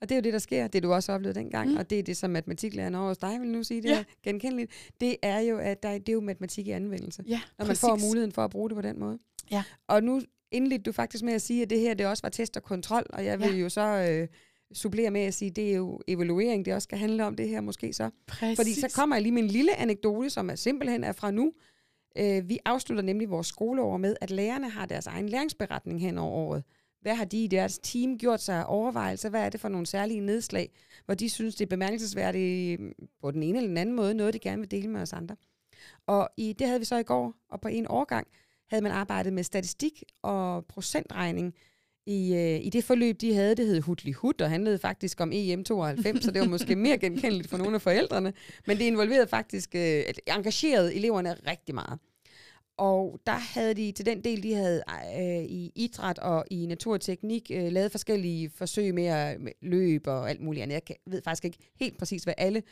Og 0.00 0.08
det 0.08 0.14
er 0.14 0.16
jo 0.16 0.22
det, 0.22 0.32
der 0.32 0.38
sker, 0.38 0.66
det 0.66 0.82
du 0.82 0.92
også 0.92 1.12
oplevede 1.12 1.38
dengang, 1.38 1.70
mm. 1.70 1.76
og 1.76 1.90
det 1.90 1.98
er 1.98 2.02
det, 2.02 2.16
som 2.16 2.30
matematiklæreren 2.30 2.94
over 2.94 3.08
hos 3.08 3.18
dig 3.18 3.40
vil 3.40 3.48
nu 3.48 3.62
sige, 3.62 3.82
det 3.82 3.88
ja. 3.88 3.98
er 3.98 4.04
genkendeligt. 4.22 4.72
Det 5.00 5.16
er 5.22 5.40
jo, 5.40 5.58
at 5.58 5.82
der, 5.82 5.98
det 5.98 6.08
er 6.08 6.12
jo 6.12 6.20
matematik 6.20 6.66
i 6.66 6.70
anvendelse, 6.70 7.22
ja, 7.28 7.40
når 7.58 7.66
man 7.66 7.76
får 7.76 7.96
muligheden 7.96 8.32
for 8.32 8.44
at 8.44 8.50
bruge 8.50 8.68
det 8.68 8.76
på 8.76 8.82
den 8.82 9.00
måde. 9.00 9.18
Ja. 9.50 9.62
Og 9.88 10.02
nu 10.02 10.20
indledte 10.50 10.82
du 10.82 10.92
faktisk 10.92 11.24
med 11.24 11.32
at 11.32 11.42
sige, 11.42 11.62
at 11.62 11.70
det 11.70 11.80
her 11.80 11.94
det 11.94 12.06
også 12.06 12.22
var 12.22 12.28
test 12.28 12.56
og 12.56 12.62
kontrol, 12.62 13.06
og 13.10 13.24
jeg 13.24 13.40
vil 13.40 13.50
ja. 13.50 13.56
jo 13.56 13.68
så 13.68 14.08
øh, 14.10 14.28
supplere 14.72 15.10
med 15.10 15.20
at 15.20 15.34
sige, 15.34 15.48
at 15.48 15.56
det 15.56 15.70
er 15.70 15.76
jo 15.76 16.00
evaluering, 16.08 16.64
det 16.64 16.74
også 16.74 16.84
skal 16.84 16.98
handle 16.98 17.24
om 17.24 17.36
det 17.36 17.48
her 17.48 17.60
måske 17.60 17.92
så. 17.92 18.10
Præcis. 18.26 18.56
Fordi 18.56 18.74
så 18.74 18.92
kommer 18.94 19.16
jeg 19.16 19.22
lige 19.22 19.32
med 19.32 19.42
en 19.42 19.48
lille 19.48 19.76
anekdote, 19.76 20.30
som 20.30 20.50
er 20.50 20.54
simpelthen 20.54 21.04
er 21.04 21.12
fra 21.12 21.30
nu. 21.30 21.52
Øh, 22.18 22.48
vi 22.48 22.58
afslutter 22.64 23.02
nemlig 23.02 23.30
vores 23.30 23.46
skoleår 23.46 23.96
med, 23.96 24.16
at 24.20 24.30
lærerne 24.30 24.70
har 24.70 24.86
deres 24.86 25.06
egen 25.06 25.28
læringsberetning 25.28 26.00
hen 26.00 26.18
over 26.18 26.32
året. 26.32 26.64
Hvad 27.00 27.14
har 27.14 27.24
de 27.24 27.44
i 27.44 27.46
deres 27.46 27.78
team 27.78 28.18
gjort 28.18 28.42
sig 28.42 28.66
overvejelser? 28.66 29.28
Hvad 29.28 29.40
er 29.40 29.48
det 29.48 29.60
for 29.60 29.68
nogle 29.68 29.86
særlige 29.86 30.20
nedslag, 30.20 30.70
hvor 31.04 31.14
de 31.14 31.30
synes, 31.30 31.54
det 31.54 31.64
er 31.64 31.68
bemærkelsesværdigt 31.68 32.80
øhm, 32.80 32.92
på 33.20 33.30
den 33.30 33.42
ene 33.42 33.58
eller 33.58 33.68
den 33.68 33.76
anden 33.76 33.96
måde, 33.96 34.14
noget 34.14 34.34
de 34.34 34.38
gerne 34.38 34.60
vil 34.60 34.70
dele 34.70 34.88
med 34.88 35.00
os 35.00 35.12
andre? 35.12 35.36
Og 36.06 36.28
i, 36.36 36.52
det 36.52 36.66
havde 36.66 36.80
vi 36.80 36.84
så 36.84 36.96
i 36.96 37.02
går, 37.02 37.34
og 37.50 37.60
på 37.60 37.68
en 37.68 37.86
årgang 37.88 38.26
havde 38.70 38.82
man 38.82 38.92
arbejdet 38.92 39.32
med 39.32 39.42
statistik 39.42 40.02
og 40.22 40.66
procentregning 40.66 41.54
i, 42.06 42.34
øh, 42.34 42.66
i 42.66 42.70
det 42.70 42.84
forløb, 42.84 43.20
de 43.20 43.34
havde. 43.34 43.54
Det 43.54 43.66
hed 43.66 43.80
Hudli 43.80 44.12
Hud, 44.12 44.40
og 44.40 44.50
handlede 44.50 44.78
faktisk 44.78 45.20
om 45.20 45.32
EM92, 45.32 46.20
så 46.20 46.30
det 46.34 46.40
var 46.40 46.48
måske 46.48 46.76
mere 46.76 46.98
genkendeligt 46.98 47.50
for 47.50 47.58
nogle 47.58 47.74
af 47.74 47.82
forældrene. 47.82 48.32
Men 48.66 48.78
det 48.78 48.84
involverede 48.84 49.26
faktisk 49.26 49.74
øh, 49.74 50.02
engagerede 50.26 50.94
eleverne 50.94 51.34
rigtig 51.34 51.74
meget. 51.74 51.98
Og 52.80 53.20
der 53.26 53.32
havde 53.32 53.74
de 53.74 53.92
til 53.92 54.06
den 54.06 54.24
del, 54.24 54.42
de 54.42 54.54
havde 54.54 54.82
øh, 55.16 55.44
i 55.44 55.72
idræt 55.74 56.18
og 56.18 56.44
i 56.50 56.66
naturteknik, 56.66 57.50
øh, 57.54 57.72
lavet 57.72 57.90
forskellige 57.90 58.50
forsøg 58.50 58.94
med 58.94 59.04
at 59.04 59.40
med 59.40 59.52
løb 59.62 60.06
og 60.06 60.30
alt 60.30 60.40
muligt 60.40 60.62
andet. 60.62 60.82
Jeg 60.88 60.96
ved 61.06 61.22
faktisk 61.22 61.44
ikke 61.44 61.58
helt 61.80 61.98
præcis, 61.98 62.24
hvad 62.24 62.34
alle 62.38 62.62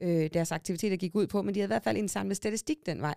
øh, 0.00 0.30
deres 0.32 0.52
aktiviteter 0.52 0.96
gik 0.96 1.14
ud 1.14 1.26
på, 1.26 1.42
men 1.42 1.54
de 1.54 1.60
havde 1.60 1.66
i 1.66 1.74
hvert 1.74 1.82
fald 1.82 1.96
indsamlet 1.96 2.36
statistik 2.36 2.86
den 2.86 3.00
vej. 3.00 3.14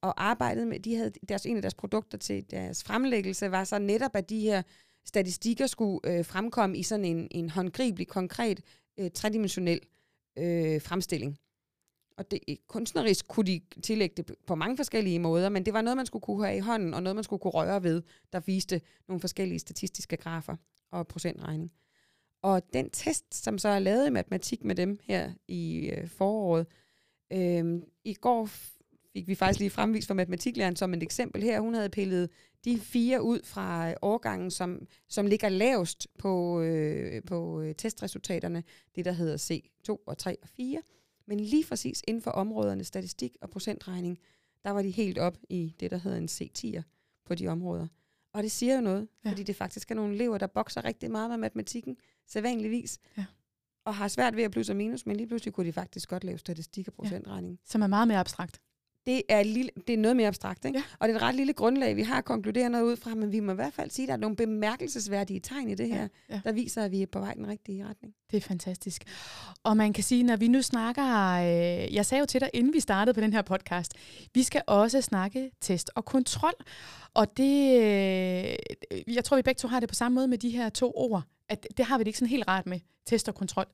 Og 0.00 0.24
arbejdet 0.24 0.66
med, 0.66 0.80
de 0.80 0.96
havde 0.96 1.12
deres, 1.28 1.46
en 1.46 1.56
af 1.56 1.62
deres 1.62 1.74
produkter 1.74 2.18
til 2.18 2.50
deres 2.50 2.84
fremlæggelse, 2.84 3.50
var 3.50 3.64
så 3.64 3.78
netop, 3.78 4.16
at 4.16 4.30
de 4.30 4.40
her 4.40 4.62
statistikker 5.04 5.66
skulle 5.66 6.00
øh, 6.04 6.24
fremkomme 6.24 6.78
i 6.78 6.82
sådan 6.82 7.04
en, 7.04 7.28
en 7.30 7.50
håndgribelig, 7.50 8.08
konkret, 8.08 8.60
øh, 8.98 9.10
tredimensionel 9.10 9.80
øh, 10.38 10.82
fremstilling. 10.82 11.38
Og 12.16 12.30
det, 12.30 12.40
kunstnerisk 12.66 13.28
kunne 13.28 13.46
de 13.46 13.60
tillægge 13.82 14.22
det 14.22 14.34
på 14.46 14.54
mange 14.54 14.76
forskellige 14.76 15.18
måder, 15.18 15.48
men 15.48 15.66
det 15.66 15.74
var 15.74 15.82
noget, 15.82 15.96
man 15.96 16.06
skulle 16.06 16.22
kunne 16.22 16.44
have 16.44 16.56
i 16.56 16.60
hånden, 16.60 16.94
og 16.94 17.02
noget, 17.02 17.16
man 17.16 17.24
skulle 17.24 17.40
kunne 17.40 17.50
røre 17.50 17.82
ved, 17.82 18.02
der 18.32 18.40
viste 18.40 18.80
nogle 19.08 19.20
forskellige 19.20 19.58
statistiske 19.58 20.16
grafer 20.16 20.56
og 20.90 21.08
procentregning. 21.08 21.72
Og 22.42 22.62
den 22.72 22.90
test, 22.90 23.34
som 23.34 23.58
så 23.58 23.68
er 23.68 23.78
lavet 23.78 24.06
i 24.06 24.10
matematik 24.10 24.64
med 24.64 24.74
dem 24.74 24.98
her 25.02 25.32
i 25.48 25.90
øh, 25.90 26.08
foråret, 26.08 26.66
øh, 27.32 27.82
i 28.04 28.14
går 28.14 28.48
fik 29.12 29.28
vi 29.28 29.34
faktisk 29.34 29.60
lige 29.60 29.70
fremvist 29.70 30.06
for 30.06 30.14
matematiklæreren 30.14 30.76
som 30.76 30.94
et 30.94 31.02
eksempel 31.02 31.42
her. 31.42 31.60
Hun 31.60 31.74
havde 31.74 31.88
pillet 31.88 32.30
de 32.64 32.78
fire 32.78 33.22
ud 33.22 33.40
fra 33.44 33.90
øh, 33.90 33.96
årgangen, 34.02 34.50
som, 34.50 34.86
som 35.08 35.26
ligger 35.26 35.48
lavest 35.48 36.08
på, 36.18 36.60
øh, 36.60 37.22
på 37.22 37.60
øh, 37.60 37.74
testresultaterne, 37.74 38.64
det 38.96 39.04
der 39.04 39.12
hedder 39.12 39.36
C2 39.36 40.04
og 40.06 40.18
3 40.18 40.36
og 40.42 40.48
4. 40.48 40.82
Men 41.26 41.40
lige 41.40 41.64
præcis 41.68 42.02
inden 42.08 42.22
for 42.22 42.30
områderne 42.30 42.84
statistik 42.84 43.36
og 43.40 43.50
procentregning, 43.50 44.18
der 44.64 44.70
var 44.70 44.82
de 44.82 44.90
helt 44.90 45.18
op 45.18 45.38
i 45.48 45.74
det, 45.80 45.90
der 45.90 45.96
hedder 45.96 46.18
en 46.18 46.28
C10'er 46.28 46.82
på 47.24 47.34
de 47.34 47.48
områder. 47.48 47.86
Og 48.32 48.42
det 48.42 48.50
siger 48.50 48.74
jo 48.74 48.80
noget, 48.80 49.08
ja. 49.24 49.30
fordi 49.30 49.42
det 49.42 49.56
faktisk 49.56 49.90
er 49.90 49.94
nogle 49.94 50.14
elever, 50.14 50.38
der 50.38 50.46
bokser 50.46 50.84
rigtig 50.84 51.10
meget 51.10 51.30
med 51.30 51.38
matematikken, 51.38 51.96
sædvanligvis, 52.26 52.98
ja. 53.16 53.24
og 53.84 53.94
har 53.94 54.08
svært 54.08 54.36
ved 54.36 54.42
at 54.42 54.50
plus 54.50 54.70
og 54.70 54.76
minus, 54.76 55.06
men 55.06 55.16
lige 55.16 55.26
pludselig 55.26 55.54
kunne 55.54 55.66
de 55.66 55.72
faktisk 55.72 56.08
godt 56.08 56.24
lave 56.24 56.38
statistik 56.38 56.88
og 56.88 56.94
procentregning. 56.94 57.52
Ja. 57.52 57.70
Som 57.70 57.82
er 57.82 57.86
meget 57.86 58.08
mere 58.08 58.18
abstrakt 58.18 58.60
det 59.06 59.22
er, 59.28 59.42
lille, 59.42 59.70
det 59.86 59.92
er 59.92 59.98
noget 59.98 60.16
mere 60.16 60.28
abstrakt. 60.28 60.64
Ikke? 60.64 60.78
Ja. 60.78 60.84
Og 60.98 61.08
det 61.08 61.14
er 61.14 61.18
et 61.18 61.22
ret 61.22 61.34
lille 61.34 61.52
grundlag, 61.52 61.96
vi 61.96 62.02
har 62.02 62.20
konkluderet 62.20 62.70
noget 62.70 62.84
ud 62.84 62.96
fra, 62.96 63.14
men 63.14 63.32
vi 63.32 63.40
må 63.40 63.52
i 63.52 63.54
hvert 63.54 63.72
fald 63.72 63.90
sige, 63.90 64.04
at 64.04 64.08
der 64.08 64.14
er 64.14 64.18
nogle 64.18 64.36
bemærkelsesværdige 64.36 65.40
tegn 65.40 65.68
i 65.68 65.74
det 65.74 65.88
her, 65.88 66.02
ja. 66.02 66.34
Ja. 66.34 66.40
der 66.44 66.52
viser, 66.52 66.84
at 66.84 66.90
vi 66.90 67.02
er 67.02 67.06
på 67.06 67.18
vej 67.18 67.34
den 67.34 67.48
rigtige 67.48 67.86
retning. 67.86 68.14
Det 68.30 68.36
er 68.36 68.40
fantastisk. 68.40 69.02
Og 69.62 69.76
man 69.76 69.92
kan 69.92 70.04
sige, 70.04 70.22
når 70.22 70.36
vi 70.36 70.48
nu 70.48 70.62
snakker, 70.62 71.04
øh, 71.32 71.94
jeg 71.94 72.06
sagde 72.06 72.20
jo 72.20 72.26
til 72.26 72.40
dig, 72.40 72.50
inden 72.52 72.72
vi 72.72 72.80
startede 72.80 73.14
på 73.14 73.20
den 73.20 73.32
her 73.32 73.42
podcast, 73.42 73.94
vi 74.34 74.42
skal 74.42 74.62
også 74.66 75.00
snakke 75.00 75.50
test 75.60 75.90
og 75.94 76.04
kontrol. 76.04 76.54
Og 77.14 77.36
det, 77.36 77.80
øh, 77.82 79.14
jeg 79.14 79.24
tror, 79.24 79.36
vi 79.36 79.42
begge 79.42 79.58
to 79.58 79.68
har 79.68 79.80
det 79.80 79.88
på 79.88 79.94
samme 79.94 80.14
måde 80.14 80.28
med 80.28 80.38
de 80.38 80.50
her 80.50 80.68
to 80.68 80.92
ord, 80.96 81.22
at 81.52 81.66
det 81.76 81.84
har 81.84 81.98
vi 81.98 82.04
det 82.04 82.06
ikke 82.08 82.18
sådan 82.18 82.28
helt 82.30 82.48
rart 82.48 82.66
med, 82.66 82.80
test 83.06 83.28
og 83.28 83.34
kontrol. 83.34 83.66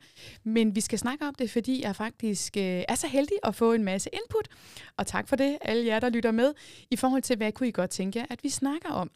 Men 0.45 0.75
vi 0.75 0.81
skal 0.81 0.99
snakke 0.99 1.29
om 1.29 1.35
det, 1.35 1.51
fordi 1.51 1.83
jeg 1.83 1.97
faktisk 1.97 2.57
øh, 2.57 2.83
er 2.89 2.95
så 2.95 3.07
heldig 3.07 3.37
at 3.43 3.55
få 3.55 3.73
en 3.73 3.85
masse 3.85 4.11
input. 4.13 4.49
Og 4.97 5.07
tak 5.07 5.29
for 5.29 5.37
det, 5.37 5.59
alle 5.61 5.87
jer, 5.87 6.01
der 6.01 6.09
lytter 6.09 6.31
med, 6.31 6.55
i 6.91 6.97
forhold 6.97 7.23
til, 7.23 7.37
hvad 7.37 7.53
kunne 7.53 7.69
I 7.69 7.73
godt 7.73 7.91
tænke 7.91 8.19
jer, 8.19 8.27
at 8.31 8.45
vi 8.45 8.49
snakker 8.49 8.89
om. 8.89 9.11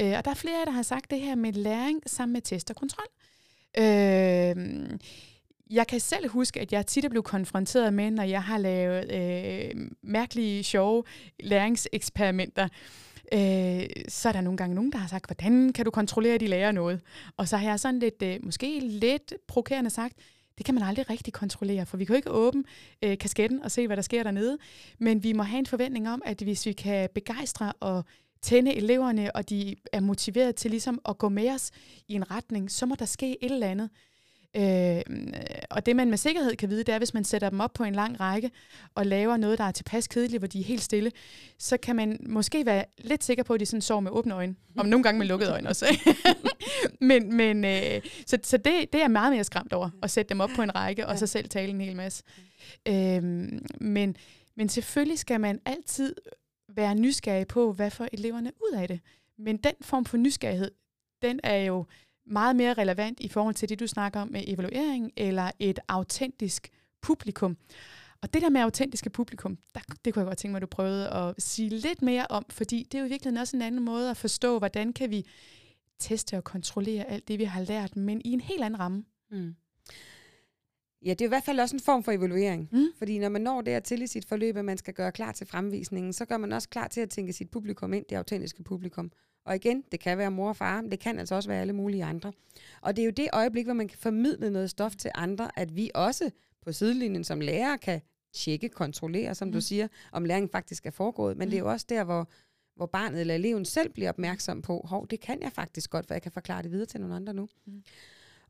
Øh, 0.00 0.12
og 0.18 0.24
der 0.24 0.30
er 0.30 0.34
flere 0.34 0.64
der 0.64 0.70
har 0.70 0.82
sagt 0.82 1.10
det 1.10 1.20
her 1.20 1.34
med 1.34 1.52
læring 1.52 2.02
sammen 2.06 2.32
med 2.32 2.42
test 2.42 2.70
og 2.70 2.76
kontrol. 2.76 3.06
Øh, 3.78 4.98
jeg 5.70 5.86
kan 5.86 6.00
selv 6.00 6.28
huske, 6.28 6.60
at 6.60 6.72
jeg 6.72 6.86
tit 6.86 7.04
er 7.04 7.08
blevet 7.08 7.24
konfronteret 7.24 7.94
med, 7.94 8.10
når 8.10 8.22
jeg 8.22 8.42
har 8.42 8.58
lavet 8.58 9.12
øh, 9.12 9.90
mærkelige, 10.02 10.62
sjove 10.62 11.04
læringseksperimenter, 11.40 12.68
øh, 13.32 13.86
så 14.08 14.28
er 14.28 14.32
der 14.32 14.40
nogle 14.40 14.56
gange 14.56 14.74
nogen, 14.74 14.92
der 14.92 14.98
har 14.98 15.08
sagt, 15.08 15.26
hvordan 15.26 15.72
kan 15.72 15.84
du 15.84 15.90
kontrollere, 15.90 16.34
at 16.34 16.40
de 16.40 16.46
lærer 16.46 16.72
noget? 16.72 17.00
Og 17.36 17.48
så 17.48 17.56
har 17.56 17.68
jeg 17.68 17.80
sådan 17.80 17.98
lidt, 17.98 18.22
øh, 18.22 18.38
måske 18.42 18.80
lidt 18.80 19.34
provokerende 19.48 19.90
sagt, 19.90 20.14
det 20.58 20.66
kan 20.66 20.74
man 20.74 20.84
aldrig 20.84 21.10
rigtig 21.10 21.32
kontrollere, 21.32 21.86
for 21.86 21.96
vi 21.96 22.04
kan 22.04 22.12
jo 22.12 22.16
ikke 22.16 22.30
åbne 22.30 22.64
øh, 23.02 23.18
kasketten 23.18 23.62
og 23.62 23.70
se, 23.70 23.86
hvad 23.86 23.96
der 23.96 24.02
sker 24.02 24.22
dernede. 24.22 24.58
Men 24.98 25.22
vi 25.22 25.32
må 25.32 25.42
have 25.42 25.58
en 25.58 25.66
forventning 25.66 26.08
om, 26.08 26.22
at 26.24 26.42
hvis 26.42 26.66
vi 26.66 26.72
kan 26.72 27.08
begejstre 27.14 27.72
og 27.80 28.04
tænde 28.42 28.74
eleverne, 28.74 29.36
og 29.36 29.50
de 29.50 29.76
er 29.92 30.00
motiveret 30.00 30.54
til 30.54 30.70
ligesom 30.70 31.00
at 31.08 31.18
gå 31.18 31.28
med 31.28 31.50
os 31.50 31.70
i 32.08 32.14
en 32.14 32.30
retning, 32.30 32.70
så 32.70 32.86
må 32.86 32.94
der 32.94 33.04
ske 33.04 33.44
et 33.44 33.52
eller 33.52 33.66
andet. 33.66 33.90
Øh, 34.56 35.02
og 35.70 35.86
det 35.86 35.96
man 35.96 36.10
med 36.10 36.18
sikkerhed 36.18 36.56
kan 36.56 36.70
vide, 36.70 36.84
det 36.84 36.94
er, 36.94 36.98
hvis 36.98 37.14
man 37.14 37.24
sætter 37.24 37.50
dem 37.50 37.60
op 37.60 37.72
på 37.72 37.84
en 37.84 37.94
lang 37.94 38.20
række 38.20 38.50
og 38.94 39.06
laver 39.06 39.36
noget, 39.36 39.58
der 39.58 39.64
er 39.64 39.70
tilpas 39.70 40.08
kedeligt, 40.08 40.40
hvor 40.40 40.46
de 40.46 40.60
er 40.60 40.64
helt 40.64 40.82
stille, 40.82 41.12
så 41.58 41.76
kan 41.76 41.96
man 41.96 42.18
måske 42.28 42.66
være 42.66 42.84
lidt 42.98 43.24
sikker 43.24 43.42
på, 43.42 43.54
at 43.54 43.60
de 43.60 43.66
sådan 43.66 43.80
sover 43.80 44.00
med 44.00 44.10
åbne 44.10 44.34
øjne. 44.34 44.54
Om 44.76 44.86
nogle 44.86 45.02
gange 45.02 45.18
med 45.18 45.26
lukkede 45.26 45.50
øjne 45.50 45.68
også. 45.68 45.86
men 47.00 47.36
men 47.36 47.64
øh, 47.64 48.00
så, 48.26 48.38
så 48.42 48.56
det, 48.56 48.92
det 48.92 49.02
er 49.02 49.08
meget 49.08 49.32
mere 49.32 49.44
skræmt 49.44 49.72
over, 49.72 49.90
at 50.02 50.10
sætte 50.10 50.28
dem 50.28 50.40
op 50.40 50.50
på 50.56 50.62
en 50.62 50.74
række, 50.74 51.06
og 51.06 51.18
så 51.18 51.26
selv 51.26 51.48
tale 51.48 51.70
en 51.70 51.80
hel 51.80 51.96
masse. 51.96 52.22
Øh, 52.88 53.22
men, 53.80 54.16
men 54.56 54.68
selvfølgelig 54.68 55.18
skal 55.18 55.40
man 55.40 55.60
altid 55.64 56.14
være 56.68 56.94
nysgerrig 56.94 57.46
på, 57.46 57.72
hvad 57.72 57.90
får 57.90 58.08
eleverne 58.12 58.52
ud 58.62 58.76
af 58.76 58.88
det. 58.88 59.00
Men 59.38 59.56
den 59.56 59.74
form 59.80 60.04
for 60.04 60.16
nysgerrighed, 60.16 60.70
den 61.22 61.40
er 61.44 61.56
jo 61.56 61.84
meget 62.26 62.56
mere 62.56 62.74
relevant 62.74 63.20
i 63.20 63.28
forhold 63.28 63.54
til 63.54 63.68
det, 63.68 63.80
du 63.80 63.86
snakker 63.86 64.20
om 64.20 64.28
med 64.28 64.44
evaluering 64.46 65.12
eller 65.16 65.50
et 65.58 65.78
autentisk 65.88 66.68
publikum. 67.00 67.56
Og 68.22 68.34
det 68.34 68.42
der 68.42 68.50
med 68.50 68.60
autentiske 68.60 69.10
publikum, 69.10 69.58
der, 69.74 69.80
det 70.04 70.14
kunne 70.14 70.20
jeg 70.20 70.26
godt 70.26 70.38
tænke 70.38 70.52
mig, 70.52 70.58
at 70.58 70.62
du 70.62 70.66
prøvede 70.66 71.10
at 71.10 71.34
sige 71.38 71.68
lidt 71.68 72.02
mere 72.02 72.26
om, 72.30 72.46
fordi 72.50 72.88
det 72.92 72.98
er 72.98 73.02
jo 73.02 73.08
virkelig 73.08 73.40
også 73.40 73.56
en 73.56 73.62
anden 73.62 73.84
måde 73.84 74.10
at 74.10 74.16
forstå, 74.16 74.58
hvordan 74.58 74.92
kan 74.92 75.10
vi 75.10 75.26
teste 75.98 76.36
og 76.36 76.44
kontrollere 76.44 77.04
alt 77.04 77.28
det, 77.28 77.38
vi 77.38 77.44
har 77.44 77.62
lært, 77.62 77.96
men 77.96 78.22
i 78.24 78.32
en 78.32 78.40
helt 78.40 78.64
anden 78.64 78.80
ramme. 78.80 79.04
Mm. 79.30 79.54
Ja, 81.04 81.10
det 81.10 81.20
er 81.20 81.24
i 81.24 81.28
hvert 81.28 81.44
fald 81.44 81.60
også 81.60 81.76
en 81.76 81.80
form 81.80 82.02
for 82.02 82.12
evaluering. 82.12 82.68
Mm. 82.72 82.86
Fordi 82.98 83.18
når 83.18 83.28
man 83.28 83.40
når 83.40 83.60
dertil 83.60 84.02
i 84.02 84.06
sit 84.06 84.24
forløb, 84.24 84.56
at 84.56 84.64
man 84.64 84.78
skal 84.78 84.94
gøre 84.94 85.12
klar 85.12 85.32
til 85.32 85.46
fremvisningen, 85.46 86.12
så 86.12 86.24
gør 86.24 86.36
man 86.36 86.52
også 86.52 86.68
klar 86.68 86.88
til 86.88 87.00
at 87.00 87.10
tænke 87.10 87.32
sit 87.32 87.50
publikum 87.50 87.92
ind, 87.92 88.04
det 88.08 88.16
autentiske 88.16 88.62
publikum. 88.62 89.12
Og 89.46 89.54
igen, 89.54 89.84
det 89.92 90.00
kan 90.00 90.18
være 90.18 90.30
mor 90.30 90.48
og 90.48 90.56
far, 90.56 90.80
men 90.80 90.90
det 90.90 91.00
kan 91.00 91.18
altså 91.18 91.34
også 91.34 91.48
være 91.48 91.60
alle 91.60 91.72
mulige 91.72 92.04
andre. 92.04 92.32
Og 92.80 92.96
det 92.96 93.02
er 93.02 93.06
jo 93.06 93.10
det 93.10 93.28
øjeblik, 93.32 93.64
hvor 93.64 93.74
man 93.74 93.88
kan 93.88 93.98
formidle 93.98 94.50
noget 94.50 94.70
stof 94.70 94.96
til 94.96 95.10
andre, 95.14 95.58
at 95.58 95.76
vi 95.76 95.90
også 95.94 96.30
på 96.62 96.72
sidelinjen 96.72 97.24
som 97.24 97.40
lærer 97.40 97.76
kan 97.76 98.00
tjekke, 98.34 98.68
kontrollere, 98.68 99.34
som 99.34 99.48
mm. 99.48 99.52
du 99.52 99.60
siger, 99.60 99.88
om 100.12 100.24
læringen 100.24 100.50
faktisk 100.50 100.86
er 100.86 100.90
foregået. 100.90 101.36
Men 101.36 101.46
mm. 101.46 101.50
det 101.50 101.56
er 101.56 101.60
jo 101.60 101.70
også 101.70 101.86
der, 101.88 102.04
hvor, 102.04 102.28
hvor 102.76 102.86
barnet 102.86 103.20
eller 103.20 103.34
eleven 103.34 103.64
selv 103.64 103.92
bliver 103.92 104.08
opmærksom 104.08 104.62
på, 104.62 104.80
hov, 104.84 105.06
det 105.08 105.20
kan 105.20 105.42
jeg 105.42 105.52
faktisk 105.52 105.90
godt, 105.90 106.06
for 106.06 106.14
jeg 106.14 106.22
kan 106.22 106.32
forklare 106.32 106.62
det 106.62 106.70
videre 106.70 106.86
til 106.86 107.00
nogle 107.00 107.16
andre 107.16 107.34
nu. 107.34 107.48
Mm. 107.66 107.82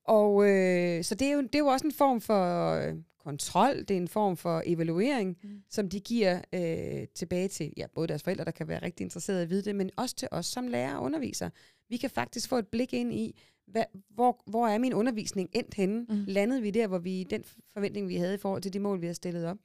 Og 0.06 0.48
øh, 0.48 1.04
så 1.04 1.14
det 1.14 1.28
er, 1.28 1.32
jo, 1.32 1.40
det 1.42 1.54
er 1.54 1.58
jo 1.58 1.66
også 1.66 1.86
en 1.86 1.92
form 1.92 2.20
for 2.20 2.72
øh, 2.72 2.94
kontrol, 3.18 3.78
det 3.78 3.90
er 3.90 3.96
en 3.96 4.08
form 4.08 4.36
for 4.36 4.62
evaluering, 4.66 5.38
mm. 5.42 5.62
som 5.70 5.88
de 5.88 6.00
giver 6.00 6.40
øh, 6.52 7.08
tilbage 7.14 7.48
til 7.48 7.72
ja, 7.76 7.86
både 7.94 8.08
deres 8.08 8.22
forældre, 8.22 8.44
der 8.44 8.50
kan 8.50 8.68
være 8.68 8.82
rigtig 8.82 9.04
interesserede 9.04 9.40
i 9.40 9.42
at 9.42 9.50
vide 9.50 9.62
det, 9.62 9.76
men 9.76 9.90
også 9.96 10.14
til 10.14 10.28
os 10.30 10.46
som 10.46 10.68
lærere 10.68 10.96
og 10.96 11.02
undervisere. 11.02 11.50
Vi 11.88 11.96
kan 11.96 12.10
faktisk 12.10 12.48
få 12.48 12.56
et 12.56 12.68
blik 12.68 12.92
ind 12.92 13.12
i, 13.12 13.40
hvad, 13.66 13.84
hvor, 14.10 14.42
hvor 14.46 14.68
er 14.68 14.78
min 14.78 14.94
undervisning 14.94 15.50
endt 15.52 15.74
henne? 15.74 16.06
Mm. 16.08 16.24
Landede 16.26 16.62
vi 16.62 16.70
der, 16.70 16.86
hvor 16.86 16.98
vi 16.98 17.26
den 17.30 17.44
forventning, 17.72 18.08
vi 18.08 18.16
havde 18.16 18.34
i 18.34 18.38
forhold 18.38 18.62
til 18.62 18.72
de 18.72 18.80
mål, 18.80 19.00
vi 19.00 19.06
har 19.06 19.14
stillet 19.14 19.46
op? 19.46 19.58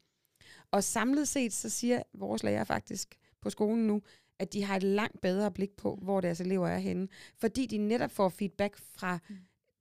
Og 0.72 0.84
samlet 0.84 1.28
set, 1.28 1.54
så 1.54 1.70
siger 1.70 2.04
vores 2.14 2.44
lærere 2.44 2.66
faktisk 2.66 3.16
på 3.42 3.50
skolen 3.50 3.88
nu, 3.88 4.02
at 4.40 4.54
de 4.54 4.64
har 4.64 4.76
et 4.76 4.84
langt 4.84 5.22
bedre 5.22 5.52
blik 5.52 5.72
på, 5.78 6.00
hvor 6.02 6.22
deres 6.22 6.42
elever 6.42 6.68
er 6.68 6.78
henne, 6.78 7.08
fordi 7.38 7.66
de 7.66 7.78
netop 7.78 8.12
får 8.12 8.30
feedback 8.30 8.78
fra 8.78 9.20
mm 9.30 9.36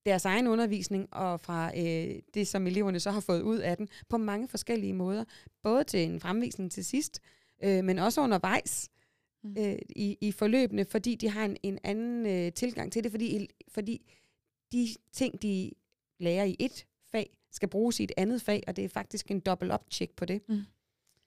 deres 0.07 0.25
egen 0.25 0.47
undervisning 0.47 1.14
og 1.14 1.40
fra 1.40 1.78
øh, 1.78 2.23
det, 2.35 2.49
som 2.49 2.66
eleverne 2.66 3.00
så 3.00 3.11
har 3.11 3.21
fået 3.21 3.42
ud 3.42 3.59
af 3.59 3.76
den, 3.76 3.88
på 4.09 4.16
mange 4.16 4.49
forskellige 4.49 4.92
måder. 4.92 5.25
Både 5.62 5.85
til 5.85 6.04
en 6.04 6.21
fremvisning 6.21 6.73
til 6.73 6.85
sidst, 6.85 7.21
øh, 7.64 7.85
men 7.85 7.99
også 7.99 8.21
undervejs 8.21 8.90
mm. 9.42 9.57
øh, 9.59 9.78
i, 9.88 10.19
i 10.21 10.33
forløbene, 10.33 10.85
fordi 10.85 11.14
de 11.14 11.28
har 11.28 11.45
en, 11.45 11.57
en 11.62 11.78
anden 11.85 12.26
øh, 12.26 12.52
tilgang 12.52 12.92
til 12.92 13.04
det, 13.04 13.11
fordi, 13.11 13.49
fordi 13.69 14.12
de 14.73 14.88
ting, 15.12 15.42
de 15.42 15.71
lærer 16.19 16.45
i 16.45 16.57
et 16.59 16.87
fag, 17.11 17.30
skal 17.52 17.69
bruges 17.69 18.00
i 18.00 18.04
et 18.04 18.12
andet 18.16 18.42
fag, 18.42 18.62
og 18.66 18.76
det 18.76 18.85
er 18.85 18.88
faktisk 18.88 19.30
en 19.30 19.40
dobbelt 19.40 19.73
up-check 19.73 20.12
på 20.16 20.25
det. 20.25 20.42
Mm. 20.49 20.62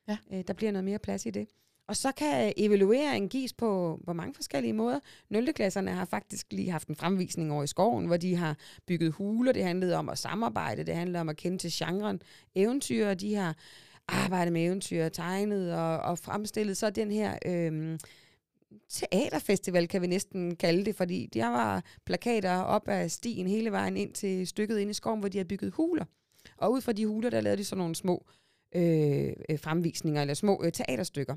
Ja. 0.08 0.18
Øh, 0.34 0.44
der 0.48 0.54
bliver 0.54 0.72
noget 0.72 0.86
mere 0.86 1.00
plads 1.00 1.26
i 1.26 1.30
det. 1.30 1.48
Og 1.88 1.96
så 1.96 2.12
kan 2.12 2.48
øh, 2.48 2.52
evalueringen 2.58 3.30
gives 3.30 3.54
på, 3.54 4.00
på 4.06 4.14
mange 4.14 4.34
forskellige 4.34 4.74
måder. 4.74 5.00
0. 5.30 5.54
klasserne 5.54 5.92
har 5.92 6.06
faktisk 6.06 6.48
lige 6.52 6.72
haft 6.72 6.88
en 6.88 6.96
fremvisning 6.96 7.52
over 7.52 7.64
i 7.64 7.68
skoven, 7.68 8.06
hvor 8.06 8.18
de 8.18 8.36
har 8.36 8.58
bygget 8.88 9.12
huler. 9.12 9.52
Det 9.52 9.64
handlede 9.64 9.96
om 9.96 10.10
at 10.10 10.18
samarbejde, 10.18 10.84
det 10.84 10.96
handlede 10.96 11.22
om 11.22 11.30
at 11.30 11.38
kende 11.38 11.58
til 11.58 11.72
genren 11.74 12.22
eventyr, 12.56 13.14
de 13.14 13.36
har 13.36 13.56
arbejdet 14.08 14.54
med 14.54 14.66
eventyr, 14.66 15.10
tegnet 15.10 15.74
og, 15.74 16.00
og 16.00 16.20
fremstillet. 16.20 16.78
Så 16.78 16.90
den 16.90 17.12
her 17.12 17.38
Øh, 17.46 18.00
teaterfestival, 18.90 19.88
kan 19.88 20.02
vi 20.02 20.08
næsten 20.08 20.56
kalde 20.56 20.86
det, 20.86 20.96
fordi 20.96 21.30
der 21.34 21.48
var 21.48 21.84
plakater 22.06 22.58
op 22.58 22.88
ad 22.88 23.10
stien 23.10 23.48
hele 23.48 23.72
vejen 23.72 23.98
ind 23.98 24.14
til 24.14 24.48
stykket 24.48 24.80
inde 24.80 24.90
i 24.90 24.94
skoven, 24.94 25.20
hvor 25.20 25.30
de 25.30 25.38
har 25.38 25.46
bygget 25.46 25.72
huler. 25.72 26.06
Og 26.58 26.72
ud 26.72 26.82
fra 26.82 26.92
de 26.92 27.08
huler, 27.08 27.30
der 27.30 27.42
lavede 27.42 27.58
de 27.58 27.64
sådan 27.64 27.78
nogle 27.78 27.96
små 27.96 28.26
øh, 28.76 29.34
øh 29.50 29.60
fremvisninger, 29.60 30.22
eller 30.22 30.34
små 30.34 30.62
øh, 30.64 30.72
teaterstykker. 30.72 31.36